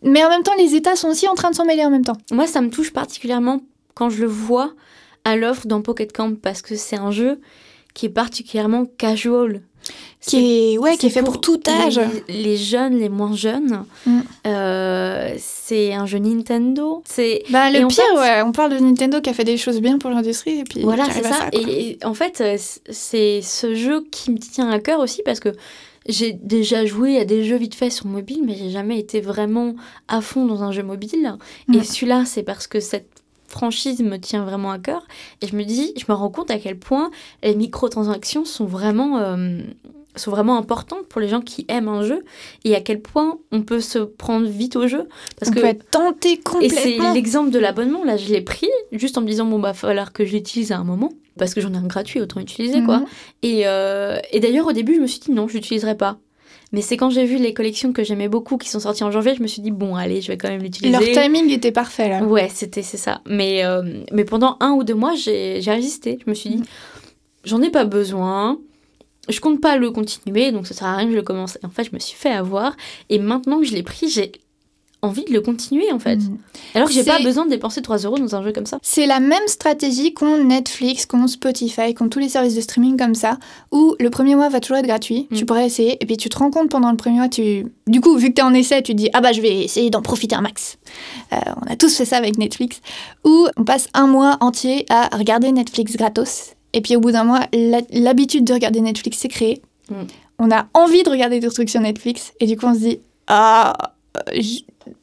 mais 0.05 0.25
en 0.25 0.29
même 0.29 0.43
temps, 0.43 0.55
les 0.59 0.75
États 0.75 0.97
sont 0.97 1.09
aussi 1.09 1.27
en 1.29 1.35
train 1.35 1.51
de 1.51 1.57
s'en 1.57 1.64
mêler 1.64 1.85
en 1.85 1.90
même 1.90 2.05
temps. 2.05 2.17
Moi, 2.31 2.47
ça 2.47 2.61
me 2.61 2.71
touche 2.71 2.93
particulièrement 2.93 3.61
quand 3.95 4.11
je 4.11 4.21
le 4.23 4.27
vois 4.29 4.73
à 5.25 5.37
l'offre 5.37 5.67
dans 5.67 5.81
Pocket 5.83 6.12
Camp 6.12 6.35
parce 6.40 6.62
que 6.62 6.77
c'est 6.77 6.97
un 6.97 7.11
jeu 7.11 7.40
qui 7.95 8.07
est 8.07 8.11
particulièrement 8.11 8.87
casual. 8.99 9.62
Qui 10.21 10.73
est, 10.73 10.79
ouais, 10.79 10.97
qui 10.97 11.07
est 11.07 11.11
fait 11.11 11.23
pour, 11.23 11.43
tout 11.43 11.61
âge. 11.69 12.01
Les, 12.29 12.43
les 12.43 12.57
jeunes, 12.57 12.99
les 12.99 13.11
moins 13.11 13.37
jeunes. 13.37 13.85
Mm. 14.07 14.21
Euh, 14.47 15.35
c'est 15.38 15.93
un 15.93 16.07
jeu 16.07 16.17
Nintendo. 16.19 17.03
C'est 17.07 17.43
Bah, 17.51 17.71
Et 17.71 17.79
le 17.81 17.85
en 17.85 17.88
pire, 17.88 18.03
fait- 18.14 18.19
ouais, 18.19 18.43
on 18.43 18.53
parle 18.53 18.73
de 18.73 18.79
Nintendo 18.79 19.21
qui 19.21 19.29
a 19.29 19.35
fait 19.35 19.45
des 19.45 19.59
choses 19.59 19.81
bien 19.83 19.99
pour 19.99 20.09
l'industrie 20.11 20.61
et 20.61 20.64
puis 20.64 20.81
Voilà, 20.81 21.05
c'est 21.11 21.23
ça. 21.25 21.49
et, 21.53 21.90
et 21.90 21.99
en 22.07 22.14
fait, 22.14 22.40
euh, 22.40 22.57
c'est 22.88 23.43
ce 23.43 23.75
jeu 23.75 24.07
qui 24.11 24.31
me 24.31 24.38
tient 24.38 24.71
à 24.71 24.79
cœur 24.79 25.01
aussi 25.01 25.21
parce 25.23 25.40
que 25.40 25.51
j'ai 26.07 26.33
déjà 26.33 26.85
joué 26.85 27.19
à 27.19 27.25
des 27.25 27.45
jeux 27.45 27.57
vite 27.57 27.75
fait 27.75 27.90
sur 27.90 28.07
mobile, 28.07 28.43
mais 28.45 28.55
j'ai 28.55 28.71
jamais 28.71 28.99
été 28.99 29.21
vraiment 29.21 29.75
à 30.09 30.21
fond 30.21 30.45
dans 30.45 30.62
un 30.62 30.73
jeu 30.73 30.83
mobile. 30.83 31.37
Et 31.73 31.83
celui-là, 31.83 32.25
c'est 32.25 32.43
parce 32.43 32.67
que 32.67 32.81
cette 32.81 33.09
franchise 33.47 34.03
me 34.03 34.17
tient 34.17 34.45
vraiment 34.45 34.71
à 34.71 34.79
cœur. 34.79 35.07
Et 35.40 35.47
je 35.47 35.57
me 35.57 35.64
dis, 35.64 35.93
je 35.97 36.05
me 36.09 36.14
rends 36.14 36.31
compte 36.31 36.51
à 36.51 36.59
quel 36.59 36.79
point 36.79 37.11
les 37.43 37.55
microtransactions 37.55 38.45
sont 38.45 38.67
vraiment, 38.67 39.19
euh, 39.19 39.61
sont 40.16 40.31
vraiment 40.31 40.57
importantes 40.57 41.07
pour 41.09 41.20
les 41.20 41.29
gens 41.29 41.40
qui 41.40 41.64
aiment 41.68 41.88
un 41.88 42.03
jeu 42.03 42.24
et 42.64 42.74
à 42.74 42.81
quel 42.81 43.00
point 43.00 43.38
on 43.53 43.62
peut 43.62 43.81
se 43.81 43.98
prendre 43.98 44.46
vite 44.46 44.77
au 44.77 44.87
jeu. 44.87 45.09
Parce 45.38 45.50
on 45.50 45.55
que 45.55 45.61
peut 45.61 45.66
être 45.66 45.90
tenté 45.90 46.33
et 46.61 46.68
c'est 46.68 46.74
complètement. 46.94 47.12
l'exemple 47.14 47.50
de 47.50 47.59
l'abonnement, 47.59 48.05
là, 48.05 48.16
je 48.16 48.29
l'ai 48.33 48.40
pris 48.40 48.68
juste 48.92 49.18
en 49.18 49.22
me 49.22 49.27
disant, 49.27 49.44
bon, 49.46 49.59
bah, 49.59 49.74
falloir 49.74 50.12
que 50.12 50.24
je 50.24 50.33
l'utilise 50.33 50.72
à 50.72 50.79
un 50.79 50.85
moment. 50.85 51.11
Parce 51.37 51.53
que 51.53 51.61
j'en 51.61 51.74
ai 51.74 51.77
un 51.77 51.87
gratuit, 51.87 52.20
autant 52.20 52.38
utiliser, 52.40 52.83
quoi. 52.85 52.98
Mhm. 52.98 53.07
Et, 53.42 53.62
euh, 53.66 54.18
et 54.31 54.38
d'ailleurs, 54.38 54.68
au 54.68 54.72
début, 54.72 54.94
je 54.94 55.00
me 55.00 55.07
suis 55.09 55.18
dit, 55.18 55.33
non, 55.33 55.48
je 55.48 55.55
l'utiliserai 55.55 55.96
pas. 55.96 56.18
Mais 56.70 56.81
c'est 56.81 56.96
quand 56.96 57.11
j'ai 57.11 57.24
vu 57.24 57.37
les 57.38 57.53
collections 57.55 57.92
que 57.92 58.05
j'aimais 58.05 58.29
beaucoup 58.29 58.57
qui 58.57 58.68
sont 58.68 58.79
sorties 58.81 59.03
en 59.05 59.11
janvier, 59.11 59.35
je 59.37 59.42
me 59.42 59.48
suis 59.48 59.61
dit, 59.62 59.70
bon, 59.72 59.96
allez, 59.96 60.20
je 60.20 60.29
vais 60.29 60.38
quand 60.38 60.48
même 60.48 60.62
l'utiliser. 60.62 60.92
Leur 60.92 61.03
timing 61.24 61.50
était 61.50 61.72
parfait 61.72 62.09
là. 62.09 62.22
Ouais, 62.22 62.48
c'était 62.53 62.83
c'est 62.83 62.96
ça. 62.96 63.20
Mais, 63.29 63.64
euh, 63.64 63.83
mais 64.12 64.24
pendant 64.24 64.57
un 64.61 64.72
ou 64.72 64.85
deux 64.85 64.94
mois, 64.94 65.14
j'ai 65.16 65.61
résisté. 65.66 66.18
Je 66.24 66.31
me 66.31 66.35
suis 66.35 66.50
dit, 66.50 66.57
Mm. 66.59 66.64
j'en 67.44 67.62
ai 67.62 67.70
pas 67.70 67.85
besoin. 67.85 68.59
Je 69.29 69.41
compte 69.41 69.61
pas 69.61 69.77
le 69.77 69.91
continuer, 69.91 70.53
donc 70.53 70.67
ça 70.67 70.75
sert 70.75 70.87
à 70.87 70.97
rien 70.97 71.07
que 71.07 71.13
je 71.13 71.17
le 71.17 71.23
commence. 71.23 71.57
Et 71.63 71.67
en 71.67 71.71
fait, 71.71 71.85
je 71.85 71.91
me 71.93 71.99
suis 71.99 72.17
fait 72.17 72.33
avoir. 72.33 72.77
Et 73.11 73.19
maintenant 73.19 73.59
que 73.61 73.65
je 73.65 73.73
l'ai 73.73 73.83
pris, 73.83 74.09
j'ai 74.09 74.33
envie 75.03 75.25
de 75.27 75.35
le 75.35 75.43
continuer, 75.43 75.93
en 75.93 75.99
fait. 75.99 76.17
Mhm. 76.17 76.39
Alors 76.75 76.89
que 76.89 76.95
j'ai 76.95 77.05
pas 77.05 77.19
besoin 77.19 77.45
de 77.45 77.51
dépenser 77.51 77.83
3 77.83 77.99
euros 77.99 78.19
dans 78.19 78.35
un 78.37 78.43
jeu 78.43 78.53
comme 78.53 78.65
ça. 78.65 78.79
C'est 78.81 79.07
la 79.07 79.21
même 79.21 79.47
stratégie 79.49 80.15
qu'ont 80.15 80.43
Netflix, 80.43 81.05
qu'ont 81.05 81.27
Spotify, 81.27 81.93
qu'ont 81.93 82.09
tous 82.09 82.21
les 82.21 82.31
services 82.31 82.55
de 82.55 82.63
streaming 82.63 82.97
comme 82.97 83.15
ça, 83.15 83.39
où 83.71 83.97
le 84.01 84.09
premier 84.09 84.35
mois 84.35 84.49
va 84.49 84.61
toujours 84.61 84.79
être 84.79 84.87
gratuit, 84.87 85.27
Mm. 85.31 85.37
tu 85.37 85.45
pourrais 85.45 85.67
essayer, 85.67 85.99
et 86.03 86.07
puis 86.07 86.17
tu 86.17 86.31
te 86.31 86.39
rends 86.39 86.51
compte 86.51 86.71
pendant 86.71 86.91
le 86.91 86.97
premier 86.97 87.17
mois, 87.19 87.29
tu... 87.29 87.67
du 87.87 88.01
coup, 88.01 88.17
vu 88.17 88.31
que 88.31 88.35
tu 88.37 88.41
es 88.41 88.45
en 88.45 88.55
essai, 88.55 88.83
tu 88.83 88.93
te 88.93 88.97
dis, 88.97 89.11
ah 89.13 89.21
bah 89.21 89.33
je 89.33 89.43
vais 89.43 89.65
essayer 89.65 89.91
d'en 89.91 90.01
profiter 90.01 90.37
un 90.37 90.41
max. 90.41 90.79
Euh, 91.35 91.37
on 91.67 91.71
a 91.71 91.77
tous 91.77 91.95
fait 91.95 92.07
ça 92.07 92.17
avec 92.17 92.39
Netflix, 92.39 92.81
où 93.25 93.47
on 93.59 93.65
passe 93.65 93.89
un 93.93 94.07
mois 94.07 94.39
entier 94.41 94.87
à 94.89 95.15
regarder 95.15 95.53
Netflix 95.53 95.97
gratos, 95.99 96.54
et 96.75 96.83
puis 96.83 96.97
au 96.97 97.01
bout 97.01 97.13
d'un 97.13 97.25
mois, 97.25 97.41
l'habitude 97.91 98.45
de 98.45 98.53
regarder 98.53 98.81
Netflix 98.83 99.19
s'est 99.19 99.29
créée. 99.29 99.63
Mm. 99.89 99.95
On 100.39 100.51
a 100.51 100.67
envie 100.75 101.03
de 101.03 101.09
regarder 101.09 101.41
des 101.41 101.49
trucs 101.49 101.71
sur 101.71 101.81
Netflix, 101.81 102.35
et 102.41 102.47
du 102.47 102.57
coup 102.57 102.67
on 102.67 102.75
se 102.75 102.81
dit, 102.81 103.01
ah, 103.29 103.73
euh, 104.29 104.41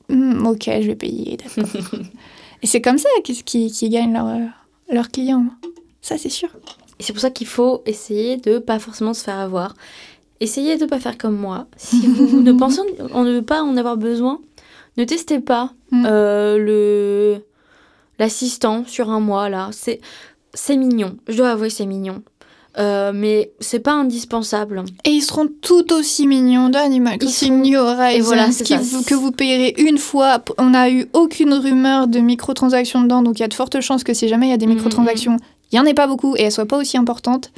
hmm, 0.10 0.46
ok, 0.46 0.66
je 0.66 0.88
vais 0.88 0.96
payer. 0.96 1.38
Et 2.64 2.68
c'est 2.68 2.80
comme 2.82 3.00
ça 3.00 3.10
qu'ils 3.24 3.44
qui, 3.44 3.72
qui 3.72 3.90
gagnent 3.90 4.14
leurs 4.14 4.28
euh, 4.28 4.46
leurs 4.92 5.10
clients. 5.10 5.46
Ça, 6.04 6.20
c'est 6.20 6.30
sûr. 6.30 6.50
Et 7.00 7.04
c'est 7.04 7.12
pour 7.12 7.22
ça 7.22 7.32
qu'il 7.32 7.48
faut 7.48 7.82
essayer 7.88 8.38
de 8.38 8.60
pas 8.60 8.78
forcément 8.78 9.16
se 9.16 9.24
faire 9.24 9.40
avoir. 9.40 9.74
Essayez 10.40 10.78
de 10.78 10.86
pas 10.86 11.00
faire 11.00 11.18
comme 11.18 11.36
moi. 11.36 11.66
Si 11.76 12.06
vous 12.06 12.40
ne 12.40 12.52
pensez 12.60 12.82
en 13.14 13.24
ne 13.24 13.40
pas 13.40 13.64
en 13.64 13.78
avoir 13.78 13.98
besoin, 13.98 14.40
ne 14.98 15.06
testez 15.06 15.40
pas 15.40 15.74
Mm. 15.92 16.06
euh, 16.08 16.58
le 16.58 17.42
l'assistant 18.18 18.86
sur 18.86 19.10
un 19.10 19.20
mois 19.20 19.50
là. 19.50 19.70
C'est 19.72 20.00
c'est 20.54 20.78
mignon. 20.78 21.16
Je 21.28 21.38
dois 21.38 21.52
avouer 21.52 21.70
c'est 21.70 21.86
mignon. 21.86 22.22
Euh, 22.78 23.12
mais 23.14 23.52
c'est 23.60 23.80
pas 23.82 23.92
indispensable. 23.92 24.84
Et 25.04 25.10
ils 25.10 25.22
seront 25.22 25.50
tout 25.62 25.92
aussi 25.92 26.26
mignons 26.26 26.70
d'Animal 26.70 27.18
Crossing 27.18 27.62
New 27.64 27.78
Horizons, 27.78 28.18
et 28.18 28.22
voilà, 28.22 28.48
qui 28.48 28.78
vous- 28.78 29.04
que 29.04 29.14
vous 29.14 29.32
payerez 29.32 29.76
une 29.78 29.98
fois. 29.98 30.42
On 30.58 30.70
n'a 30.70 30.90
eu 30.90 31.06
aucune 31.12 31.54
rumeur 31.54 32.08
de 32.08 32.20
microtransactions 32.20 33.02
dedans, 33.02 33.24
donc 33.24 33.40
il 33.40 33.42
y 33.42 33.46
a 33.46 33.50
de 33.50 33.54
fortes 33.54 33.82
chances 33.82 34.06
que 34.06 34.14
si 34.14 34.30
jamais 34.30 34.48
il 34.48 34.52
y 34.52 34.54
a 34.54 34.58
des 34.58 34.68
Mhm, 34.68 34.76
microtransactions, 34.76 35.36
il 35.72 35.76
n'y 35.76 35.80
en 35.82 35.86
ait 35.86 35.94
pas 35.94 36.08
beaucoup 36.08 36.36
et 36.38 36.44
elles 36.44 36.52
soient 36.54 36.66
pas 36.66 36.78
aussi 36.78 36.96
importantes. 36.98 37.52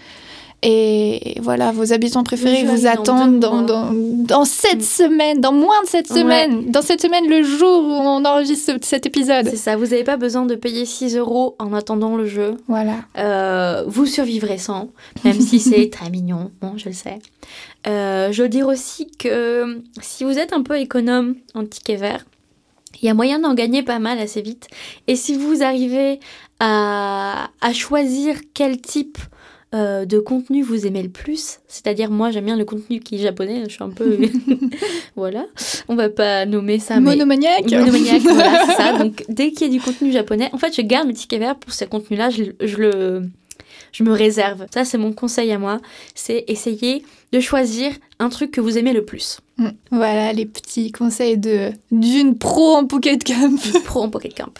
Et 0.65 1.35
voilà, 1.41 1.73
vos 1.73 1.91
habitants 1.91 2.23
préférés 2.23 2.63
vous 2.63 2.87
attendent 2.87 3.39
dans, 3.39 3.55
mois. 3.57 3.63
dans, 3.63 3.91
dans 3.93 4.45
cette 4.45 4.77
Mm. 4.77 4.81
semaine, 4.81 5.41
dans 5.41 5.51
moins 5.51 5.81
de 5.83 5.87
cette 5.87 6.09
Ouais. 6.09 6.21
semaine, 6.21 6.71
dans 6.71 6.81
cette 6.81 7.01
semaine, 7.01 7.27
le 7.29 7.43
jour 7.43 7.83
où 7.83 7.91
on 7.91 8.23
enregistre 8.23 8.71
ce- 8.79 8.85
cet 8.87 9.05
épisode. 9.05 9.45
C'est 9.49 9.57
ça. 9.57 9.75
Vous 9.75 9.87
n'avez 9.87 10.05
pas 10.05 10.15
besoin 10.15 10.45
de 10.45 10.55
payer 10.55 10.85
6 10.85 11.17
euros 11.17 11.55
en 11.59 11.73
attendant 11.73 12.15
le 12.15 12.25
jeu. 12.27 12.55
Voilà. 12.69 12.95
Euh, 13.17 13.83
vous 13.87 14.05
survivrez 14.05 14.57
sans, 14.57 14.89
même 15.25 15.39
si 15.41 15.59
c'est 15.59 15.89
très 15.91 16.09
mignon, 16.09 16.49
bon, 16.61 16.77
je 16.77 16.85
le 16.87 16.93
sais. 16.95 17.19
Euh, 17.85 18.31
je 18.31 18.41
veux 18.43 18.49
dire 18.49 18.67
aussi 18.67 19.11
que 19.19 19.81
si 20.01 20.23
vous 20.23 20.37
êtes 20.39 20.53
un 20.53 20.63
peu 20.63 20.79
économe 20.79 21.35
en 21.55 21.65
ticket 21.65 21.97
vert, 21.97 22.25
il 23.01 23.07
y 23.07 23.09
a 23.09 23.13
moyen 23.13 23.39
d'en 23.39 23.53
gagner 23.53 23.83
pas 23.83 23.99
mal 23.99 24.17
assez 24.19 24.41
vite. 24.41 24.67
Et 25.07 25.17
si 25.17 25.35
vous 25.35 25.61
arrivez 25.61 26.21
à, 26.61 27.49
à 27.59 27.73
choisir 27.73 28.37
quel 28.53 28.79
type 28.79 29.17
euh, 29.73 30.05
de 30.05 30.19
contenu 30.19 30.61
vous 30.61 30.85
aimez 30.85 31.01
le 31.01 31.09
plus, 31.09 31.59
c'est-à-dire 31.67 32.11
moi 32.11 32.29
j'aime 32.29 32.45
bien 32.45 32.57
le 32.57 32.65
contenu 32.65 32.99
qui 32.99 33.15
est 33.15 33.19
japonais, 33.19 33.63
je 33.67 33.73
suis 33.73 33.83
un 33.83 33.89
peu... 33.89 34.19
voilà, 35.15 35.45
on 35.87 35.95
va 35.95 36.09
pas 36.09 36.45
nommer 36.45 36.79
ça, 36.79 36.99
mais... 36.99 37.11
Monomaniaque. 37.11 37.71
Monomaniaque, 37.71 38.21
voilà, 38.21 38.65
c'est 38.67 38.75
ça. 38.75 38.97
Donc, 38.97 39.23
dès 39.29 39.51
qu'il 39.51 39.67
y 39.67 39.69
a 39.69 39.73
du 39.73 39.81
contenu 39.81 40.11
japonais, 40.11 40.49
en 40.53 40.57
fait, 40.57 40.75
je 40.75 40.81
garde 40.81 41.07
le 41.07 41.13
ticket 41.13 41.39
vert 41.39 41.55
pour 41.55 41.73
ce 41.73 41.85
contenu-là, 41.85 42.29
je, 42.29 42.43
je 42.61 42.77
le. 42.77 43.23
Je 43.91 44.03
me 44.03 44.11
réserve. 44.11 44.65
Ça, 44.73 44.85
c'est 44.85 44.97
mon 44.97 45.13
conseil 45.13 45.51
à 45.51 45.59
moi. 45.59 45.79
C'est 46.15 46.45
essayer 46.47 47.05
de 47.31 47.39
choisir 47.39 47.91
un 48.17 48.29
truc 48.29 48.49
que 48.49 48.59
vous 48.59 48.79
aimez 48.79 48.91
le 48.91 49.05
plus. 49.05 49.39
Mm. 49.57 49.67
Voilà 49.91 50.33
les 50.33 50.47
petits 50.47 50.91
conseils 50.91 51.37
de 51.37 51.69
d'une 51.91 52.35
pro 52.35 52.75
en 52.75 52.85
Pocket 52.85 53.23
Camp. 53.23 53.55
Pro 53.85 54.01
en 54.01 54.09
Pocket 54.09 54.35
Camp. 54.35 54.57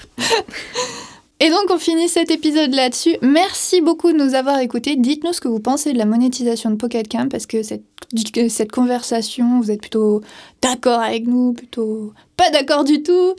Et 1.43 1.49
donc 1.49 1.65
on 1.71 1.77
finit 1.77 2.07
cet 2.07 2.31
épisode 2.31 2.73
là-dessus. 2.73 3.17
Merci 3.21 3.81
beaucoup 3.81 4.13
de 4.13 4.17
nous 4.17 4.33
avoir 4.33 4.59
écoutés. 4.59 4.95
Dites-nous 4.95 5.33
ce 5.33 5.41
que 5.41 5.49
vous 5.49 5.59
pensez 5.59 5.91
de 5.91 5.97
la 5.97 6.05
monétisation 6.05 6.69
de 6.69 6.77
Pocket 6.77 7.05
Camp 7.11 7.29
parce 7.29 7.47
que 7.47 7.63
cette, 7.63 8.71
conversation, 8.71 9.59
vous 9.59 9.69
êtes 9.69 9.81
plutôt 9.81 10.21
d'accord 10.61 11.01
avec 11.01 11.27
nous, 11.27 11.51
plutôt 11.51 12.13
pas 12.37 12.49
d'accord 12.49 12.85
du 12.85 13.03
tout. 13.03 13.33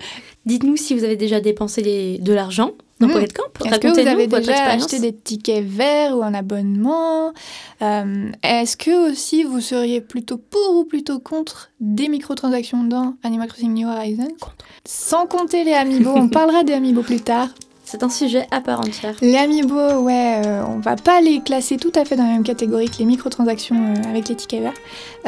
Dites-nous 0.45 0.77
si 0.77 0.95
vous 0.95 1.03
avez 1.03 1.17
déjà 1.17 1.41
dépensé 1.41 2.19
de 2.21 2.33
l'argent 2.35 2.73
dans 3.01 3.09
Mm. 3.09 3.13
Pocket 3.13 3.33
Camp. 3.33 3.65
Est-ce 3.65 3.79
que 3.79 3.89
vous 3.89 4.07
avez 4.07 4.27
déjà 4.27 4.65
acheté 4.67 4.99
des 4.99 5.15
tickets 5.15 5.65
verts 5.65 6.15
ou 6.15 6.23
un 6.23 6.35
abonnement 6.35 7.33
Euh, 7.81 8.31
Est-ce 8.43 8.77
que 8.77 9.11
aussi 9.13 9.45
vous 9.45 9.63
seriez 9.63 10.03
plutôt 10.03 10.37
pour 10.37 10.77
ou 10.77 10.85
plutôt 10.85 11.21
contre 11.21 11.71
des 11.81 12.09
microtransactions 12.09 12.85
dans 12.85 13.15
Animal 13.23 13.49
Crossing 13.49 13.73
New 13.73 13.89
Horizons? 13.89 14.29
Contre. 14.39 14.67
Sans 14.85 15.27
compter 15.27 15.65
les 15.65 15.73
amiibo, 15.73 16.11
on 16.15 16.29
parlera 16.41 16.65
des 16.65 16.75
amiibo 16.75 17.01
plus 17.01 17.21
tard. 17.21 17.49
C'est 17.95 18.03
un 18.03 18.09
sujet 18.09 18.49
à 18.51 18.61
part 18.61 18.81
entière. 18.81 19.15
Les 19.23 19.37
amiibo, 19.37 20.01
ouais, 20.01 20.43
euh, 20.45 20.65
on 20.69 20.81
va 20.81 20.97
pas 20.97 21.21
les 21.21 21.41
classer 21.43 21.77
tout 21.77 21.93
à 21.95 22.05
fait 22.05 22.17
dans 22.17 22.25
la 22.25 22.33
même 22.33 22.43
catégorie 22.43 22.91
que 22.91 22.99
les 22.99 23.05
microtransactions 23.05 23.77
euh, 23.77 24.11
avec 24.11 24.29
les 24.29 24.35
tickets 24.35 24.63
verts. 24.63 24.73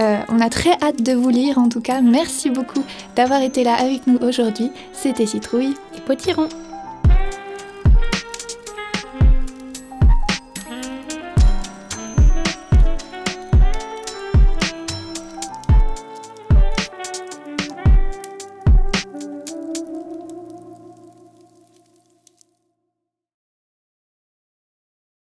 Euh, 0.00 0.18
on 0.28 0.40
a 0.40 0.50
très 0.50 0.72
hâte 0.82 1.00
de 1.00 1.12
vous 1.12 1.28
lire 1.28 1.58
en 1.58 1.68
tout 1.68 1.80
cas. 1.80 2.00
Merci 2.00 2.50
beaucoup 2.50 2.82
d'avoir 3.14 3.40
été 3.42 3.62
là 3.62 3.74
avec 3.74 4.08
nous 4.08 4.18
aujourd'hui. 4.20 4.72
C'était 4.92 5.26
Citrouille. 5.26 5.74
Et 5.96 6.00
potiron. 6.00 6.48